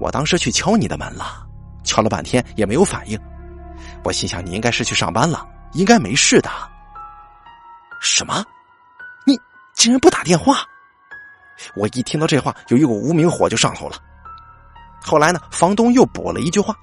[0.00, 1.46] 我当时去敲你的门了，
[1.84, 3.20] 敲了半天也没有反应。
[4.04, 6.50] 我心想你应该是去上班了，应该没事的。”
[8.00, 8.44] 什么？
[9.26, 9.38] 你
[9.74, 10.58] 竟然不打电话？
[11.74, 13.96] 我一听到这话，有一股无名火就上头了。
[15.02, 16.76] 后来呢，房东又补了一句话：“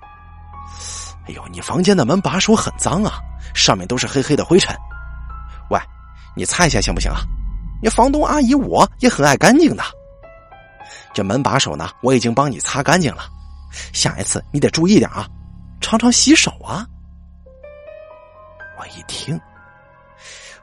[1.27, 3.19] 哎呦，你房间的门把手很脏啊，
[3.53, 4.75] 上面都是黑黑的灰尘。”
[5.69, 5.79] 喂。
[6.35, 7.21] 你擦一下行不行啊？
[7.79, 9.83] 你房东阿姨我也很爱干净的。
[11.13, 13.25] 这门把手呢，我已经帮你擦干净了。
[13.93, 15.27] 下一次你得注意点啊，
[15.79, 16.87] 常常洗手啊。
[18.79, 19.39] 我一听，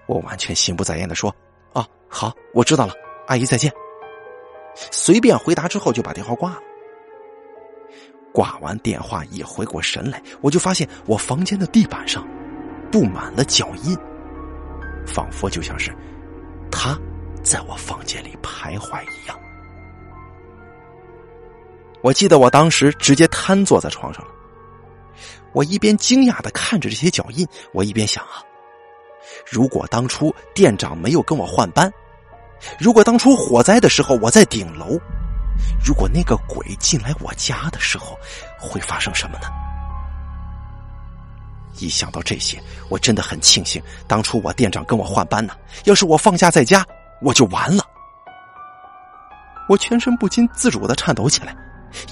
[0.06, 1.32] 我完全心不在焉的说
[1.72, 2.94] ：“哦，好，我知道了，
[3.28, 3.72] 阿姨再见。”
[4.90, 6.58] 随便回答之后就把电话挂了。
[8.32, 12.26] 挂完电话一回过神来，我就发现我房间的地板上
[12.90, 13.96] 布满了脚印。
[15.06, 15.92] 仿佛就像是
[16.70, 16.96] 他
[17.42, 19.36] 在我房间里徘徊一样。
[22.02, 24.30] 我记得我当时直接瘫坐在床上了。
[25.52, 28.40] 我一边惊讶的看着这些脚印，我一边想啊，
[29.50, 31.92] 如果当初店长没有跟我换班，
[32.78, 34.98] 如果当初火灾的时候我在顶楼，
[35.84, 38.18] 如果那个鬼进来我家的时候，
[38.58, 39.48] 会发生什么呢？
[41.78, 45.54] 一想到这些，我真的很庆幸当初我店长跟我换班呢。
[45.84, 46.84] 要是我放假在家，
[47.22, 47.82] 我就完了。
[49.68, 51.56] 我全身不禁自主的颤抖起来，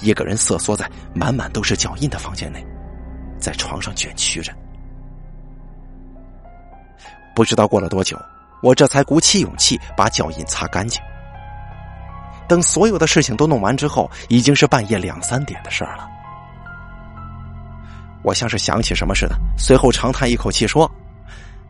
[0.01, 2.65] 一个人瑟缩在满满都是脚印的房间内，
[3.39, 4.51] 在床上卷曲着。
[7.35, 8.17] 不知道过了多久，
[8.63, 11.01] 我这才鼓起勇气把脚印擦干净。
[12.49, 16.05] 等所有的事情都弄完之后，已经是半夜两三点的事儿了。
[18.23, 20.91] 我像是想起什么似的，随后长叹一口气说：“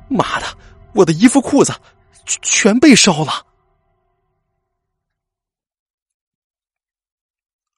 [0.10, 0.48] 妈的，
[0.96, 1.72] 我的衣服裤子
[2.26, 3.32] 全被烧了。”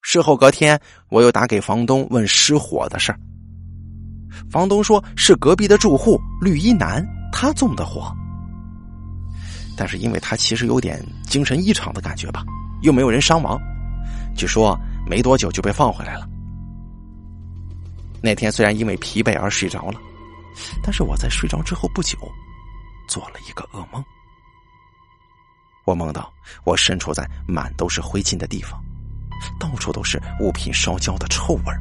[0.02, 3.14] 事后隔天，我又打给房东问失火的事。
[4.50, 8.14] 房东说是隔壁的住户绿衣男他纵的火，
[9.76, 12.44] 但是因为他其实有点精神异常的感觉吧，
[12.82, 13.60] 又没有人伤亡，
[14.36, 16.28] 据说没多久就被放回来了。
[18.22, 20.00] 那天虽然因为疲惫而睡着了，
[20.84, 22.18] 但是我在睡着之后不久，
[23.08, 24.04] 做了一个噩梦。
[25.86, 26.32] 我梦到
[26.64, 28.80] 我身处在满都是灰烬的地方，
[29.60, 31.74] 到处都是物品烧焦的臭味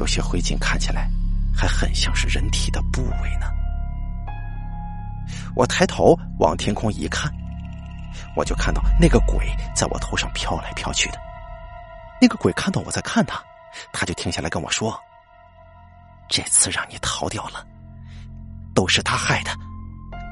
[0.00, 1.08] 有些灰烬看起来
[1.54, 3.46] 还很像是人体的部位呢。
[5.54, 7.32] 我抬头往天空一看，
[8.36, 11.18] 我就看到那个鬼在我头上飘来飘去的。
[12.20, 13.42] 那个鬼看到我在看他。
[13.90, 14.94] 他就停下来跟我说
[16.28, 17.66] ：“这次让你逃掉了，
[18.74, 19.50] 都是他害的，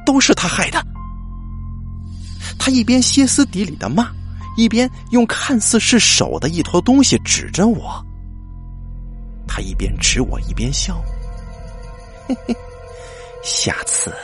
[0.05, 0.79] 都是他害的。”
[2.61, 4.13] 他一边歇斯底里的骂，
[4.59, 8.05] 一边用看似是手的一坨东西指着我。
[9.49, 11.03] 他一边指我一边笑
[12.29, 12.55] ：“嘿嘿，
[13.43, 14.15] 下次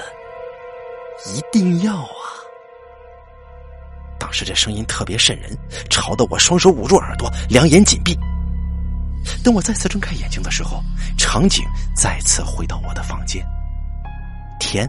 [1.34, 2.20] 一定要啊！”
[4.18, 5.56] 当时这声音特别瘆人，
[5.90, 8.16] 吵得我双手捂住耳朵，两眼紧闭。
[9.42, 10.82] 等我再次睁开眼睛的时候，
[11.18, 13.44] 场景再次回到我的房间，
[14.60, 14.88] 天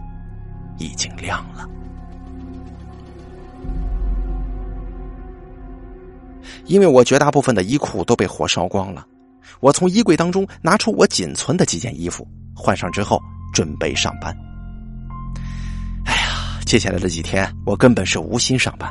[0.78, 1.68] 已经亮了。
[6.66, 9.06] 因为我绝大部分的衣裤都被火烧光了，
[9.60, 13.20] 我从衣柜当中拿出我仅存的几件衣服，换上之后
[13.52, 14.36] 准备上班。
[16.04, 18.90] 哎呀，接下来的几天我根本是无心上班，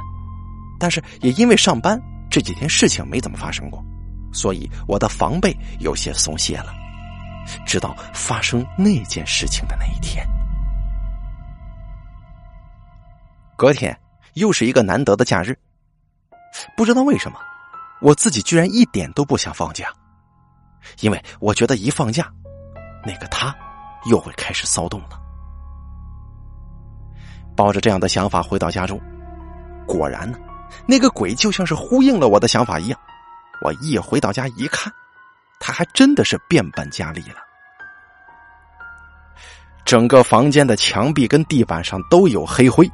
[0.79, 3.83] 但是也因为上班这几天事情没怎么发生过，
[4.31, 6.73] 所以我的防备有些松懈了。
[7.65, 10.27] 直到发生那件事情的那一天，
[13.55, 13.97] 隔天
[14.33, 15.57] 又是一个难得的假日，
[16.75, 17.39] 不知道为什么。
[18.01, 19.87] 我自己居然一点都不想放假，
[20.99, 22.29] 因为我觉得一放假，
[23.05, 23.55] 那个他
[24.09, 25.19] 又会开始骚动了。
[27.55, 29.01] 抱着这样的想法回到家中，
[29.87, 30.37] 果然呢，
[30.86, 32.99] 那个鬼就像是呼应了我的想法一样。
[33.63, 34.91] 我一回到家一看，
[35.60, 37.38] 他还真的是变本加厉了，
[39.86, 42.89] 整个房间的墙壁跟地板上都有黑灰。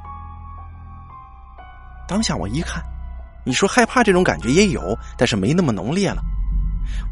[2.07, 2.83] 当下我一看。
[3.45, 6.21] 你说害怕这种感觉也有，但是没那么浓烈了。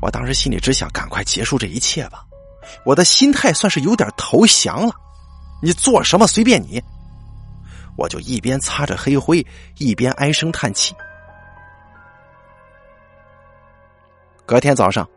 [0.02, 2.24] 我当时心里只想赶快结束这一切吧，
[2.86, 4.94] 我的心态算是有点投降了。
[5.62, 6.82] 你做什么随便你，
[7.98, 9.46] 我就一边擦着黑灰，
[9.78, 10.96] 一边唉声叹气。
[14.46, 15.08] 隔天早上，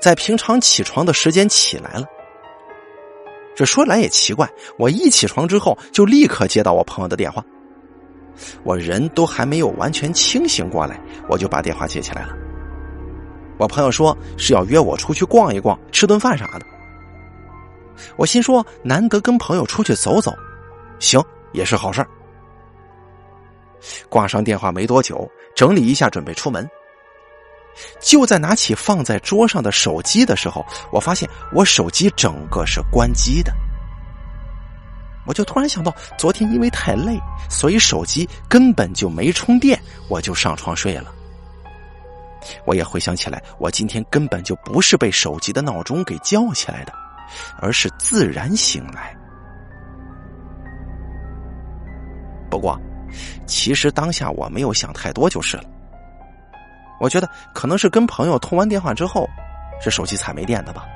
[0.00, 2.06] 在平常起床的时间起来了。
[3.54, 7.42] 这说来也奇怪，我一起床之后就立刻接到我朋友的电话。
[8.62, 12.36] 我人都还没有完全清醒过来，我就把电话接起来了。
[13.58, 16.66] 我朋友说是要约我出去逛一逛，吃顿饭啥的。
[18.16, 20.36] 我心说难得跟朋友出去走走，
[20.98, 21.18] 行
[21.52, 22.08] 也是好事儿。
[24.08, 26.68] 挂上电话没多久，整理一下准备出门。
[28.00, 33.52] 就在拿起放在桌上的手机的时候，我发现我手机整个是关机的。
[35.26, 39.78] 我就突然想到，昨天因为太累，所以手机根本就没充电，
[40.08, 41.12] 我就上床睡了。
[42.64, 46.92] 我也回想起来，我今天根本就不是被手机的闹钟给叫起来的，
[47.60, 49.14] 而是自然醒来。
[52.56, 52.80] 不过，
[53.46, 55.64] 其实当下我没有想太多就是了。
[56.98, 59.28] 我觉得可能是跟朋友通完电话之后，
[59.78, 60.86] 这手机才没电的吧。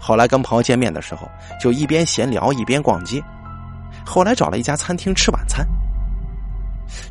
[0.00, 1.28] 后来跟朋友见面的时候，
[1.60, 3.22] 就一边闲聊一边逛街。
[4.06, 5.66] 后来找了一家餐厅吃晚餐。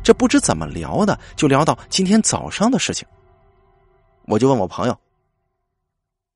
[0.02, 3.06] 这不知怎么聊的，就聊到今天早上的事情。
[4.24, 4.98] 我就问我朋友：“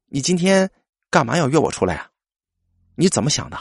[0.08, 0.70] 你今天
[1.10, 2.06] 干嘛要约我出来啊？
[2.94, 3.58] 你怎么想的？”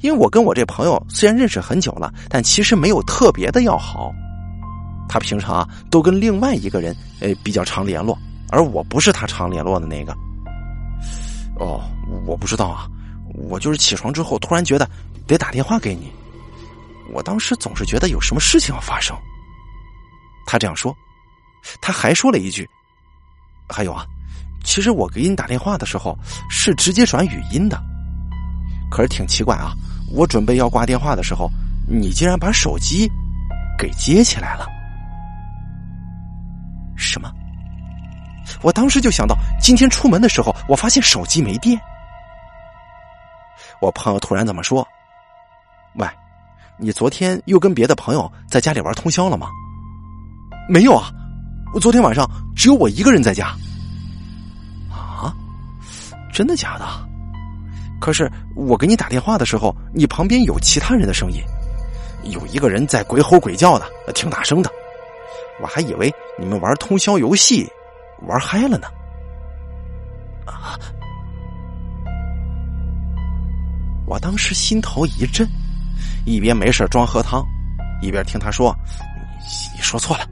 [0.00, 4.12] 因为我跟我这朋友虽然认识很久了，但其实没有特别的要好。
[5.08, 8.16] 他平常啊都跟另外一个人呃比较常联络，
[8.50, 10.12] 而我不是他常联络的那个。
[11.56, 11.82] 哦，
[12.24, 12.86] 我不知道啊，
[13.34, 14.88] 我就是起床之后突然觉得
[15.26, 16.12] 得打电话给你。
[17.12, 19.16] 我当时总是觉得有什么事情要发生。
[20.46, 20.94] 他这样说，
[21.82, 22.68] 他还说了一句
[23.68, 24.06] ：“还有啊，
[24.64, 26.16] 其实我给你打电话的时候
[26.48, 27.82] 是直接转语音的，
[28.90, 29.72] 可是挺奇怪啊，
[30.12, 31.50] 我准备要挂电话的时候，
[31.88, 33.10] 你竟然把手机
[33.78, 34.66] 给接起来了。
[36.96, 37.30] 什么？”
[38.62, 41.80] 我当时就想到，今天出门的时候，我发现手机没电。
[43.80, 44.86] 我朋友突然这么说
[45.94, 46.06] ：“喂，
[46.76, 49.46] 你昨天又跟别的朋友在家里玩通宵了吗
[50.68, 51.10] ？”“没有啊，
[51.72, 53.54] 我昨天晚上只有我一个人在家。
[54.90, 55.32] ”“啊，
[56.32, 57.09] 真的假的？
[58.00, 61.40] 可是我给你打电话的时候，你旁边有其他人的声音，
[62.32, 64.70] 有一个人在鬼吼鬼叫的，挺大声的。
[65.60, 67.70] 我还以为你们玩通宵游戏。”
[68.26, 68.86] 玩嗨了呢！
[70.44, 70.76] 啊！
[74.06, 75.48] 我当时心头一震，
[76.26, 77.42] 一边没事装喝汤，
[78.02, 78.76] 一边听他说
[79.74, 80.28] ：“你说错了。”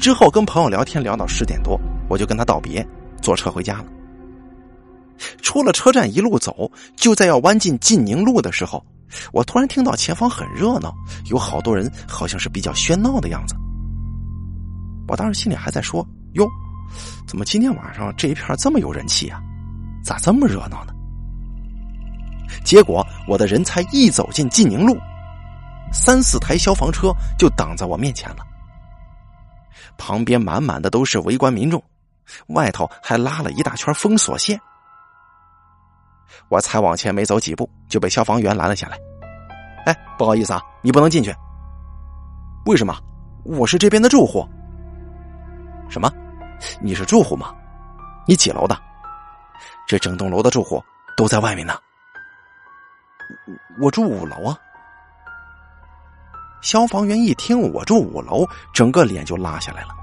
[0.00, 2.82] 之后跟朋友聊天聊到十点多，我就跟他道别，
[3.20, 3.84] 坐车回家了。
[5.40, 8.84] 出了车站一路走，就在要弯进晋宁路的时候，
[9.32, 10.94] 我突然听到前方很热闹，
[11.26, 13.54] 有好多人，好像是比较喧闹的样子。
[15.08, 16.48] 我当时心里还在说：“哟，
[17.26, 19.40] 怎么今天晚上这一片这么有人气啊？
[20.02, 20.92] 咋这么热闹呢？”
[22.64, 24.96] 结果我的人才一走进晋宁路，
[25.92, 28.38] 三四台消防车就挡在我面前了，
[29.98, 31.82] 旁边满满的都是围观民众，
[32.48, 34.58] 外头还拉了一大圈封锁线。
[36.52, 38.98] 我才往前没走几步，就被消防员拦了下来。
[39.86, 41.34] 哎，不好意思啊，你不能进去。
[42.66, 42.94] 为什么？
[43.42, 44.46] 我是这边的住户。
[45.88, 46.12] 什么？
[46.82, 47.54] 你是住户吗？
[48.26, 48.78] 你几楼的？
[49.86, 50.84] 这整栋楼的住户
[51.16, 51.74] 都在外面呢。
[53.80, 54.54] 我住五楼啊。
[56.60, 59.94] 消防员一听我住五楼，整个脸就拉下来了，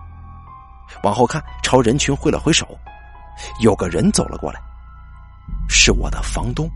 [1.03, 2.67] 往后看，朝人群挥了挥手，
[3.61, 4.59] 有个人走了过来，
[5.67, 6.69] 是我的房东。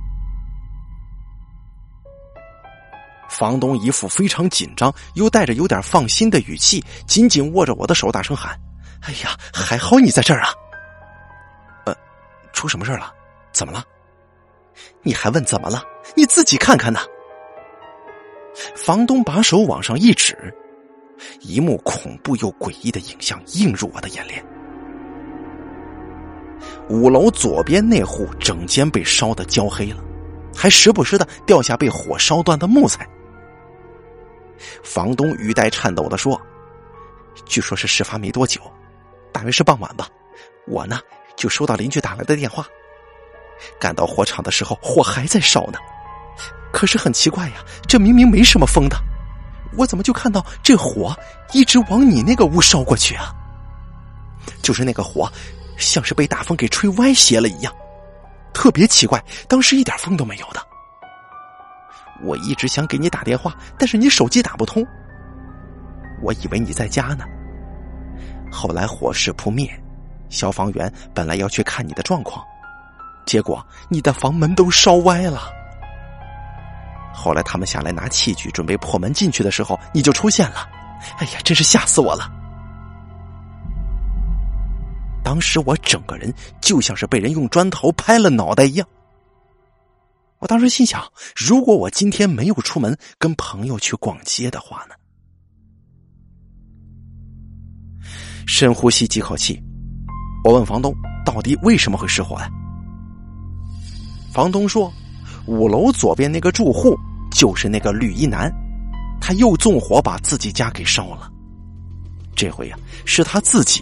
[3.30, 8.60] 房东一副非常紧张又带着有点放心的语气，紧紧握着我的手，大声喊
[9.02, 10.50] ：“哎呀，还好你在这儿啊！
[11.86, 11.96] 呃，
[12.52, 13.12] 出什么事了？
[13.52, 13.84] 怎么了？
[15.02, 15.84] 你还问怎么了？
[16.16, 17.00] 你自己看看呢！”
[18.78, 20.54] 房东把手往上一指，
[21.42, 24.46] 一幕恐怖又诡异的影像映入我的眼帘：
[26.89, 29.97] 五楼左边那户整间被烧得焦黑了，
[30.55, 33.07] 还时不时的掉下被火烧断的木材。
[34.84, 36.39] 房东语带颤抖的说
[37.45, 38.61] ：“据说是事发没多久，
[39.32, 40.07] 大约是傍晚吧。
[40.68, 40.99] 我呢
[41.36, 42.66] 就收到邻居打来的电话，
[43.80, 45.80] 赶到火场的时候，火还在烧呢。
[46.72, 47.55] 可是很奇怪呀，
[47.88, 48.97] 这明明没什么风的，
[49.78, 51.16] 我怎么就看到这火
[51.51, 53.34] 一直往你那个屋烧过去啊？
[54.61, 55.32] 就是那个火，
[55.78, 57.74] 像是被大风给吹歪斜了一样，
[58.54, 59.24] 特别奇怪。
[59.48, 60.62] 当时一点风都没有的。”
[62.24, 64.86] 我一直想给你打电话，但是你手机打不通。
[66.22, 67.26] 我以为你在家呢。
[68.50, 69.70] 后来火势扑灭，
[70.30, 72.42] 消防员本来要去看你的状况，
[73.26, 75.50] 结果你的房门都烧歪了。
[77.14, 80.70] 后来他们下来拿器具准备破门进去的时候，你就出现了。
[81.18, 82.32] 哎呀，真是吓死我了！
[85.24, 88.88] 当时我整个人就像是被人用砖头拍了脑袋一样。
[90.40, 91.02] 我当时心想，
[91.36, 94.96] 如果我今天没有出门跟朋友去逛街的话呢？
[98.46, 99.58] 深呼吸几口气，
[100.44, 100.94] 我问房东
[101.26, 102.50] 到底为什么会失火呀？
[104.34, 104.92] 房东说，
[105.46, 106.94] 五楼左边那个住户
[107.32, 108.52] 就是那个绿衣男，
[109.22, 111.32] 他又纵火把自己家给烧了，
[112.36, 113.82] 这回呀是他自己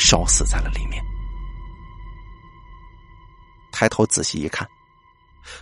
[0.00, 1.04] 烧死在了里面。
[3.70, 4.66] 抬头仔细一看。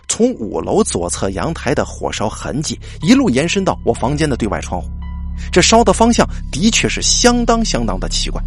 [0.07, 4.87] 从五楼左侧阳台的火烧痕迹一路延伸到我房间的对外窗户，
[5.51, 8.41] 这烧的方向的确是相当相当的奇怪。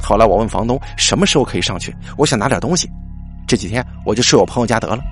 [0.00, 2.88] 后来我问房东什么时候可以上去，我想拿点东西，
[3.46, 5.02] 这几天我就睡我朋友家得了。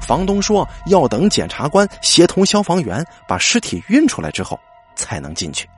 [0.00, 4.58] 房东说要等检察官协同消防员把尸体运出来之后
[4.94, 5.68] 才能进去。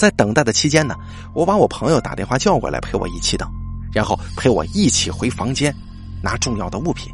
[0.00, 0.96] 在等待的期间呢，
[1.34, 3.46] 我把我朋友打电话叫过来陪我一起等。
[3.92, 5.74] 然后陪我一起回房间
[6.22, 7.12] 拿重要的物品。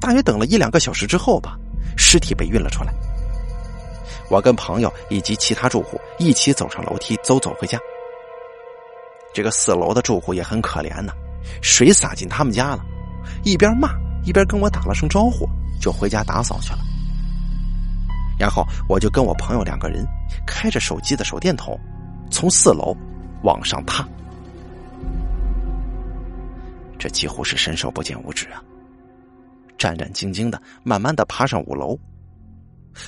[0.00, 1.58] 大约等了一两个小时之后吧，
[1.96, 2.94] 尸体被运了出来。
[4.30, 7.76] 我跟朋友以及其他住户一起走上楼梯，走走回家。
[9.34, 11.12] 这个四楼的住户也很可怜呢，
[11.60, 12.84] 水洒进他们家了，
[13.42, 13.90] 一边骂
[14.24, 15.44] 一边跟我打了声招呼，
[15.80, 16.78] 就回家打扫去了。
[18.38, 20.06] 然后我就跟我朋友两个人
[20.46, 21.78] 开着手机的手电筒，
[22.30, 22.96] 从四楼。
[23.42, 24.08] 往上踏，
[26.98, 28.62] 这几乎是伸手不见五指啊！
[29.76, 31.94] 战战兢兢的，慢慢的爬上五楼。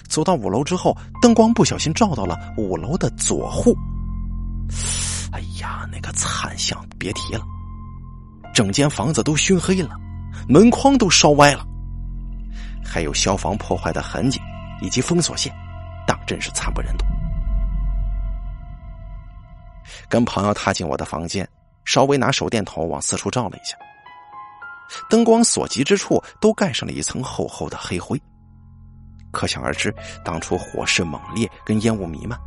[0.09, 3.75] 走到五楼之后，灯光不小心照到了五楼的左户。
[5.33, 7.43] 哎呀，那个惨象别提了，
[8.53, 9.97] 整间房子都熏黑了，
[10.47, 11.67] 门框都烧歪了，
[12.85, 14.39] 还有消防破坏的痕迹
[14.81, 15.55] 以及封锁线，
[16.07, 17.05] 当真是惨不忍睹。
[20.09, 21.49] 跟朋友踏进我的房间，
[21.85, 23.77] 稍微拿手电筒往四处照了一下，
[25.09, 28.21] 灯光所及之处都盖上了一层厚厚的黑灰，
[29.33, 32.39] 可想而知，当初火势猛烈，跟烟雾弥漫，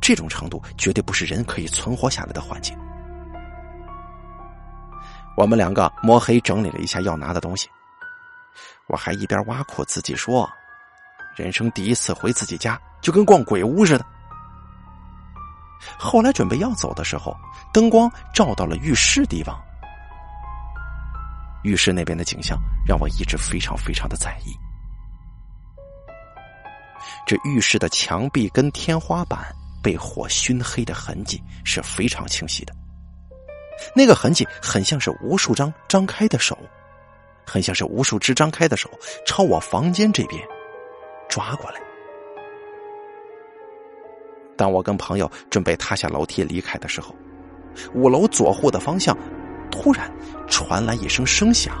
[0.00, 2.76] 这种程度绝对不是人可以存活下来的环境。
[5.36, 7.68] 我们两个摸黑整理了一下要拿的东西，
[8.86, 10.48] 我还一边挖苦自己说
[11.34, 14.06] ：“人生第一次回自己家，就跟逛鬼屋似的。”
[15.98, 17.36] 后来准备要走的时候，
[17.72, 19.60] 灯光照到了浴室地方。
[21.62, 24.54] 浴室那边的景象让我一直非常非常的在意。
[27.26, 32.74] 这浴室的墙壁跟天花板被火熏黑的痕迹是非常清晰的，
[33.94, 36.58] 那个痕迹很像是无数张张开的手，
[37.46, 38.90] 很像是无数只张开的手
[39.26, 40.46] 朝我房间这边
[41.34, 41.80] 抓过来。
[44.56, 47.12] 当我跟朋友准备踏下楼梯离开的时候，
[47.92, 49.18] 五楼左户的方向
[49.68, 50.08] 突然
[50.46, 51.74] 传来一声声响。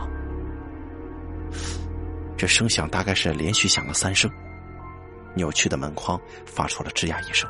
[2.36, 4.28] 这声响大概是连续响了三声，
[5.34, 7.48] 扭曲的门框发出了吱呀一声。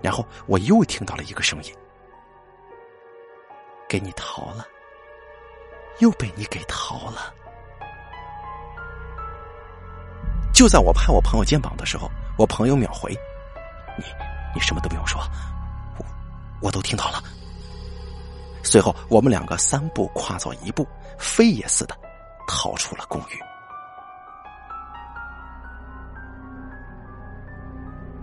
[0.00, 1.74] 然后我又听到了一个声音
[3.86, 4.66] ：“给你逃了，
[5.98, 7.34] 又被你给逃了。”
[10.52, 13.10] 就在我拍我朋友肩膀的时候，我朋友秒回
[13.96, 14.04] ：“你，
[14.54, 15.20] 你什么都不用说，
[15.96, 16.04] 我
[16.60, 17.22] 我都听到了。”
[18.62, 20.86] 随后，我们两个三步跨走一步，
[21.18, 21.96] 飞也似的
[22.46, 23.38] 逃出了公寓。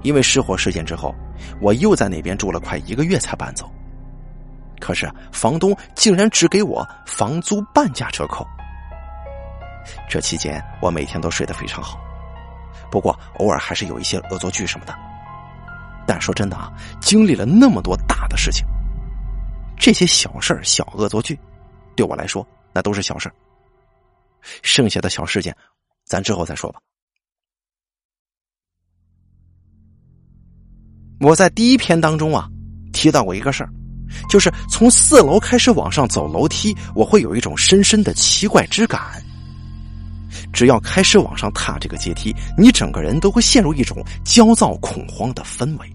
[0.04, 1.14] 因为失火事件之后，
[1.60, 3.68] 我又在那边住了快一个月才搬走。
[4.80, 8.46] 可是房东竟然只给我房租半价折扣。
[10.08, 12.00] 这期间，我每天都睡得非常好。
[12.92, 14.96] 不过偶尔还是有一些恶作剧什么的，
[16.08, 16.72] 但说真的啊，
[17.02, 18.66] 经历了那么多大的事情，
[19.78, 21.38] 这些小事小恶作剧，
[21.96, 23.32] 对我来说那都是小事
[24.62, 25.56] 剩下的小事件，
[26.06, 26.80] 咱之后再说吧。
[31.20, 32.48] 我在第一篇当中啊
[32.94, 33.70] 提到过一个事儿，
[34.30, 39.22] 就是从四楼开始往上走楼梯，我会有一种深深的奇怪之感。
[40.58, 45.88] 只要开始往上踏这个阶梯，你整个人都会陷入一种焦躁恐慌的氛围，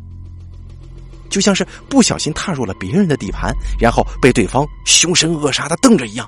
[1.28, 6.24] 就像是不小心踏入了别人的地盘，然后被对方凶神恶煞的瞪着一样，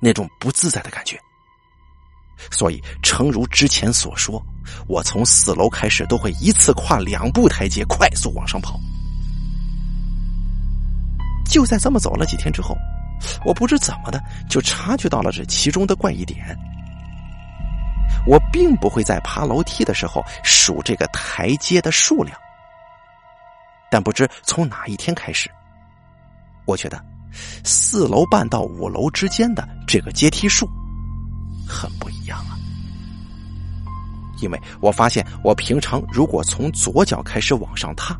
[0.00, 1.18] 那种不自在的感觉。
[2.52, 4.40] 所以，诚如之前所说，
[4.86, 8.78] 我从四楼开始都会一次跨两步台阶，快速往上跑。
[11.50, 12.76] 就在这么走了几天之后，
[13.44, 16.56] 我不知怎么的就察觉到了这其中的怪异点。
[18.26, 22.38] 我并不会在爬楼梯的时候数这个台阶的数量，
[23.90, 25.50] 但不知从哪一天开始，
[26.64, 27.04] 我觉得
[27.64, 30.68] 四楼半到五楼之间的这个阶梯数
[31.68, 32.54] 很不一样啊。
[34.40, 38.16] 因为我发现，我平常如果从左脚开始往上踏，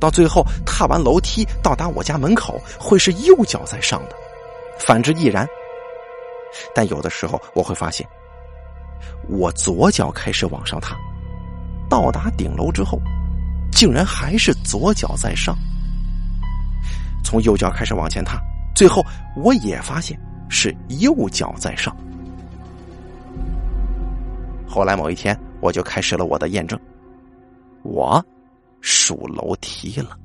[0.00, 4.16] 到最后踏完楼梯到达我家门口，会是右脚在上的；
[4.78, 5.46] 反之亦然。
[6.74, 8.06] 但有的时候我会发现。
[9.28, 10.96] 我左脚开始往上踏，
[11.88, 13.00] 到达顶楼之后，
[13.72, 15.56] 竟然还是左脚在上。
[17.24, 18.40] 从右脚开始往前踏，
[18.74, 19.04] 最后
[19.34, 20.18] 我也发现
[20.48, 21.94] 是右脚在上。
[24.68, 26.78] 后来某一天，我就开始了我的验证，
[27.82, 28.24] 我
[28.80, 30.16] 数楼梯了。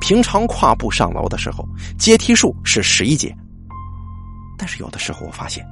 [0.00, 1.64] 平常跨步上楼的时候，
[1.96, 3.36] 阶梯数是十一节。
[4.58, 5.66] 但是有的时候我发现，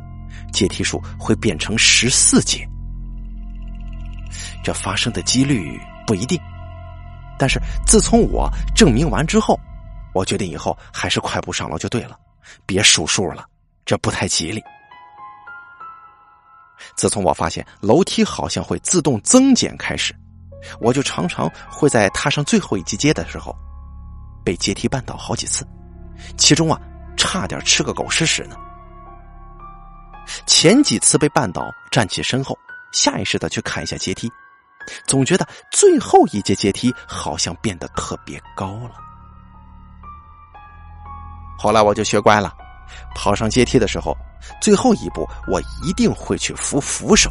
[0.52, 2.68] 阶梯数会变成十四阶，
[4.64, 6.40] 这发生的几率不一定。
[7.38, 9.58] 但是自从我证明完之后，
[10.12, 12.18] 我决定以后还是快步上楼就对了，
[12.66, 13.46] 别数数了，
[13.84, 14.62] 这不太吉利。
[16.96, 20.14] 自从我发现楼梯好像会自动增减开始，
[20.80, 23.54] 我就常常会在踏上最后一级阶的时候，
[24.44, 25.66] 被阶梯绊倒好几次，
[26.36, 26.80] 其中啊，
[27.16, 28.56] 差点吃个狗吃屎呢。
[30.46, 32.56] 前几次被绊倒，站起身后，
[32.92, 34.30] 下意识的去看一下阶梯，
[35.06, 38.92] 总觉得最后一节阶梯好像变得特别高了。
[41.58, 42.54] 后来我就学乖了，
[43.14, 44.16] 跑上阶梯的时候，
[44.60, 47.30] 最后一步我一定会去扶扶手。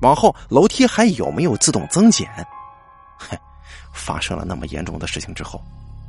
[0.00, 2.28] 往后楼梯还有没有自动增减？
[3.18, 3.36] 哼，
[3.92, 5.60] 发生了那么严重的事情之后，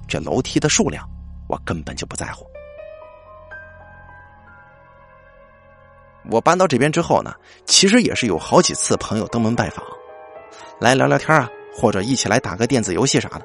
[0.07, 1.07] 这楼梯的数量
[1.47, 2.45] 我根本就不在乎。
[6.31, 7.33] 我搬到这边之后呢，
[7.65, 9.83] 其实也是有好几次朋友登门拜访，
[10.79, 13.41] 来聊聊天啊，或者一起来打个电子游戏啥的。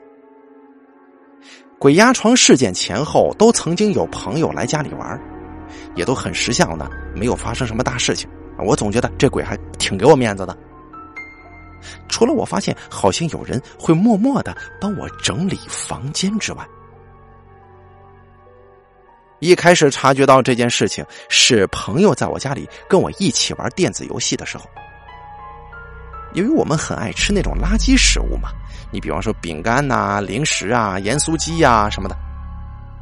[1.79, 5.21] 鬼压床事件前后都曾经有朋友来家里玩，
[5.95, 8.29] 也都很识相的，没有发生什么大事情。
[8.59, 10.57] 我总觉得这鬼还挺给我面子的。
[12.09, 16.67] 除了我发现好像有人会默默的帮我整理房间之外。
[19.41, 24.65] 一开始察觉到这件事情是朋友在我家里跟我一起玩电子游戏的时候，
[26.33, 28.51] 由于我们很爱吃那种垃圾食物嘛，
[28.91, 32.17] 你比方说饼干呐、零食啊、盐酥鸡呀什么的，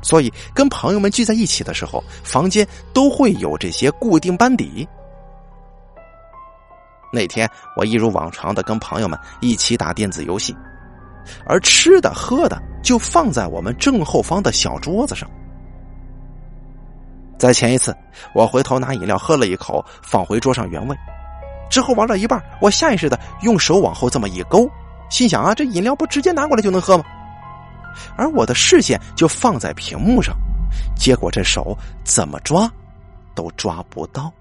[0.03, 4.89] 所以跟朋友们聚在一起的时候，房间都会有这些固定班底。
[7.13, 10.57] 那天我一如往常的跟朋友们一起打电子游戏，
[11.47, 15.31] 而吃的喝的就放在我们正后方的小桌子上。
[17.43, 17.93] 在前一次，
[18.35, 20.97] 我回头拿饮料喝了一口，放回桌上原位。
[21.69, 24.71] 之后玩到一半，我下意识的用手往后这么一勾，
[25.11, 27.05] 心想啊，这饮料不直接拿过来就能喝吗？
[28.17, 30.37] 而我的视线就放在屏幕上，
[30.95, 32.71] 结果这手怎么抓
[33.35, 34.33] 都抓不到。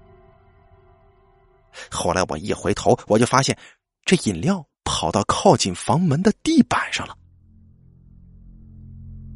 [1.90, 3.56] 后来我一回头，我就发现
[4.04, 7.16] 这饮料跑到靠近房门的地板上了。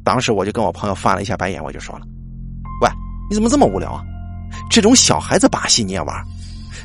[0.05, 2.05] 当时我就跟我朋友翻了一下白眼，我就说了：“，
[3.29, 4.03] 你怎么这么无聊啊？
[4.69, 6.25] 这种小孩子把戏你也玩？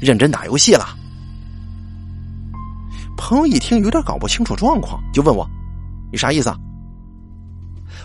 [0.00, 0.96] 认真打游戏了？”
[3.16, 5.48] 朋友一听有点搞不清楚状况，就问我
[6.10, 6.58] ：“你啥意思？”啊？”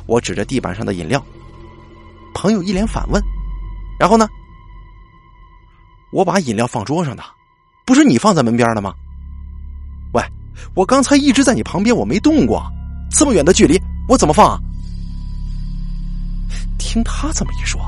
[0.06, 1.24] 我指着地板上的饮料，
[2.34, 3.22] 朋友一脸反问
[4.00, 4.28] ：“然后呢？”
[6.14, 7.24] 我把饮料放桌上的，
[7.86, 8.94] 不是你放在门边的吗？
[10.14, 10.24] 喂，
[10.76, 12.66] 我刚才一直在你旁边，我没动过，
[13.10, 14.52] 这么远的距离，我怎么放？
[14.52, 14.60] 啊？
[16.78, 17.82] 听他这么一说，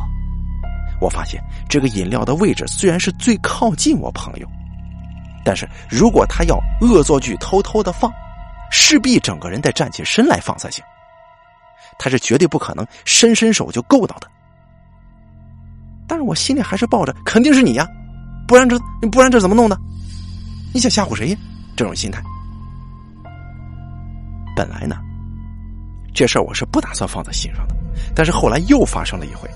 [1.00, 4.48] 我发现这个饮料的位置虽然是最靠近我朋友，
[5.44, 8.12] 但是如果他要恶作剧偷偷的放，
[8.70, 10.84] 势必整个人得站起身来放才行。
[11.98, 14.28] 他是绝对不可能伸伸手就够到的，
[16.08, 17.88] 但是我心里还是抱着肯定是你呀，
[18.48, 18.80] 不然这
[19.12, 19.78] 不然这怎么弄的？
[20.74, 21.38] 你想吓唬谁呀？
[21.76, 22.22] 这种心态。
[24.56, 24.98] 本来呢，
[26.14, 27.76] 这事儿我是不打算放在心上的，
[28.16, 29.50] 但是后来又发生了一回，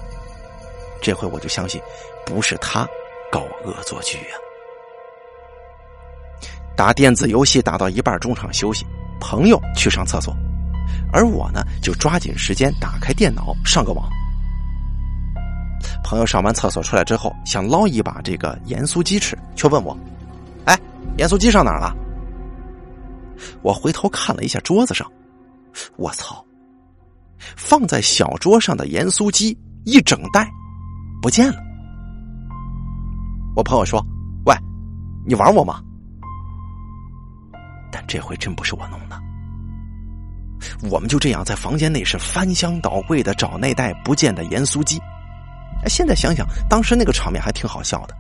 [1.03, 1.81] 这回我就相信
[2.25, 2.87] 不是他
[3.29, 4.35] 搞恶作剧呀。
[6.77, 8.85] 打电子游戏打到一半，中场休息，
[9.19, 10.33] 朋友去上厕所。
[11.11, 14.09] 而我呢，就抓紧时间打开电脑上个网。
[16.03, 19.95] 朋友上完厕所出来之后，想捞一把这个盐酥鸡吃，却问我
[20.65, 20.79] ：“哎，
[21.17, 21.93] 盐酥鸡上哪儿了？”
[23.61, 25.11] 我回头看了一下桌子上，
[25.97, 26.43] 我操！
[27.57, 30.49] 放在小桌上的盐酥鸡一整袋
[31.24, 31.57] 不见了。
[33.55, 34.05] 我朋友说
[34.45, 34.53] ：“喂，
[35.26, 35.82] 你玩我吗？”
[37.89, 39.17] 但这回真不是我弄的。
[40.91, 44.99] 我们就这样在房间内是翻箱倒柜的找那袋不见的盐酥鸡。
[45.88, 48.13] 现在想想，当时那个场面还挺好笑的。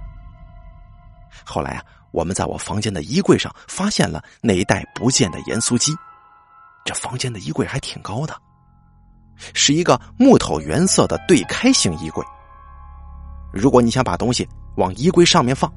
[1.43, 5.93] 后来啊，我们在我房间的衣柜上发现了那一袋不见的盐酥鸡。
[6.85, 8.33] 这房间的衣柜还挺高的，
[9.53, 12.23] 是一个木头原色的对开型衣柜。
[13.53, 15.71] 如果你想把东西往衣柜上面放，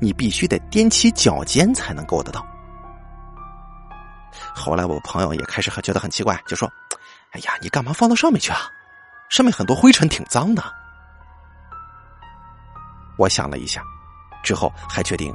[0.00, 2.46] 你必须得踮起脚尖才能够得到。
[4.54, 6.70] 后来我朋友也开始很觉得很奇怪，就说
[7.32, 8.58] ：“哎呀，你干嘛放到上面去啊？
[9.28, 10.62] 上面很多灰尘，挺脏的。”
[13.18, 13.82] 我想了一下，
[14.44, 15.34] 之后还决定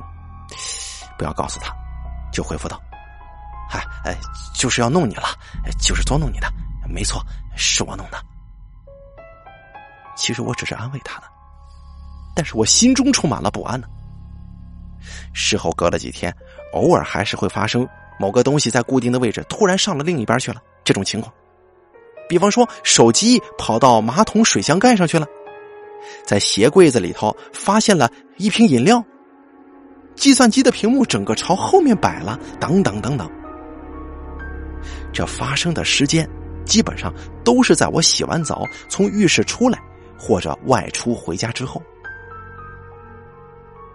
[1.18, 1.74] 不要告诉他，
[2.32, 2.80] 就回复道
[3.70, 4.16] ：“嗨，哎，
[4.54, 5.28] 就是要弄你了，
[5.80, 6.48] 就是捉弄你的，
[6.88, 7.22] 没错，
[7.56, 8.24] 是我弄的。”
[10.16, 11.31] 其实我只是安慰他的，
[12.36, 13.88] 但是我心中充满了不安呢。
[15.34, 16.34] 事后隔了几天，
[16.74, 17.88] 偶尔还是会发生。
[18.20, 21.34] 某个东西在固定的位置突然上了另一边去了，这种情况，
[22.30, 25.26] 比方说手机跑到马桶水箱盖上去了，
[26.24, 29.04] 在鞋柜子里头发现了一瓶饮料，
[30.14, 33.28] 计算机的屏幕整个朝后面摆了，等等等等。
[35.12, 36.30] 这发生的时间
[36.64, 37.12] 基本上
[37.44, 39.82] 都是在我洗完澡从浴室出来
[40.16, 41.82] 或者外出回家之后。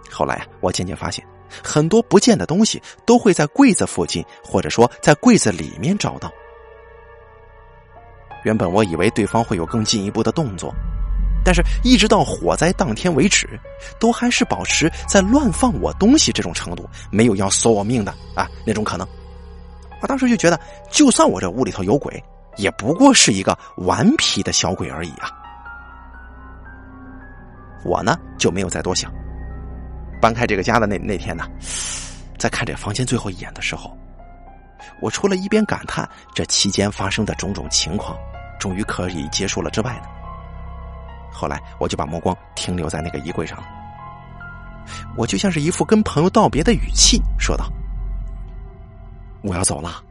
[0.09, 1.25] 后来啊，我渐渐发现。
[1.63, 6.29] 很多不见的东西都会在柜子附近，或者说在柜子里面找到。
[8.43, 10.73] 原本我以为对方会有更进一步的动作，
[11.45, 13.47] 但是一直到火灾当天为止，
[13.97, 19.07] 都还是保持在乱放我东西这种程度，没有要索我命的啊那种可能。
[20.01, 20.59] 我当时就觉得，
[20.91, 22.21] 就算我这屋里头有鬼，
[22.57, 25.31] 也不过是一个顽皮的小鬼而已啊。
[27.85, 29.09] 我呢就没有再多想。
[30.19, 31.47] 搬开这个家的那那天呢，
[32.37, 33.95] 在看这房间最后一眼的时候，
[35.01, 38.17] 我除了一边感叹这期间发生的种种情况
[38.59, 40.07] 终于可以结束了之外呢，
[41.31, 43.67] 后来我就把目光停留在那个衣柜上了。
[45.15, 47.71] 我就像是一副跟朋友道别的语气说道
[49.43, 50.01] ：“我要走了，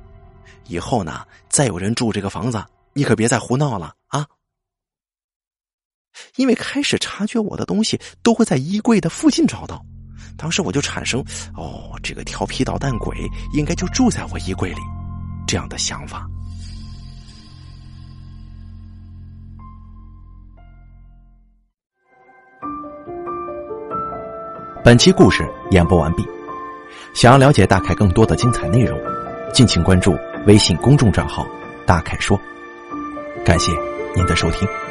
[0.67, 4.27] 以后呢，再有人住这个房子，你可别再胡闹了啊！”
[6.37, 9.85] 因为开始察觉我的东西都会在衣柜的附近找到。
[10.37, 11.21] 当时我就产生，
[11.55, 13.17] 哦，这个调皮捣蛋鬼
[13.55, 14.81] 应该就住在我衣柜里，
[15.47, 16.27] 这样的想法。
[24.85, 26.25] 本期故事演播完毕，
[27.13, 28.97] 想要了解大凯更多的精彩内容，
[29.53, 30.17] 敬请关注
[30.47, 31.45] 微信公众账号
[31.85, 32.39] “大凯说”。
[33.45, 33.73] 感谢
[34.15, 34.86] 您的收听。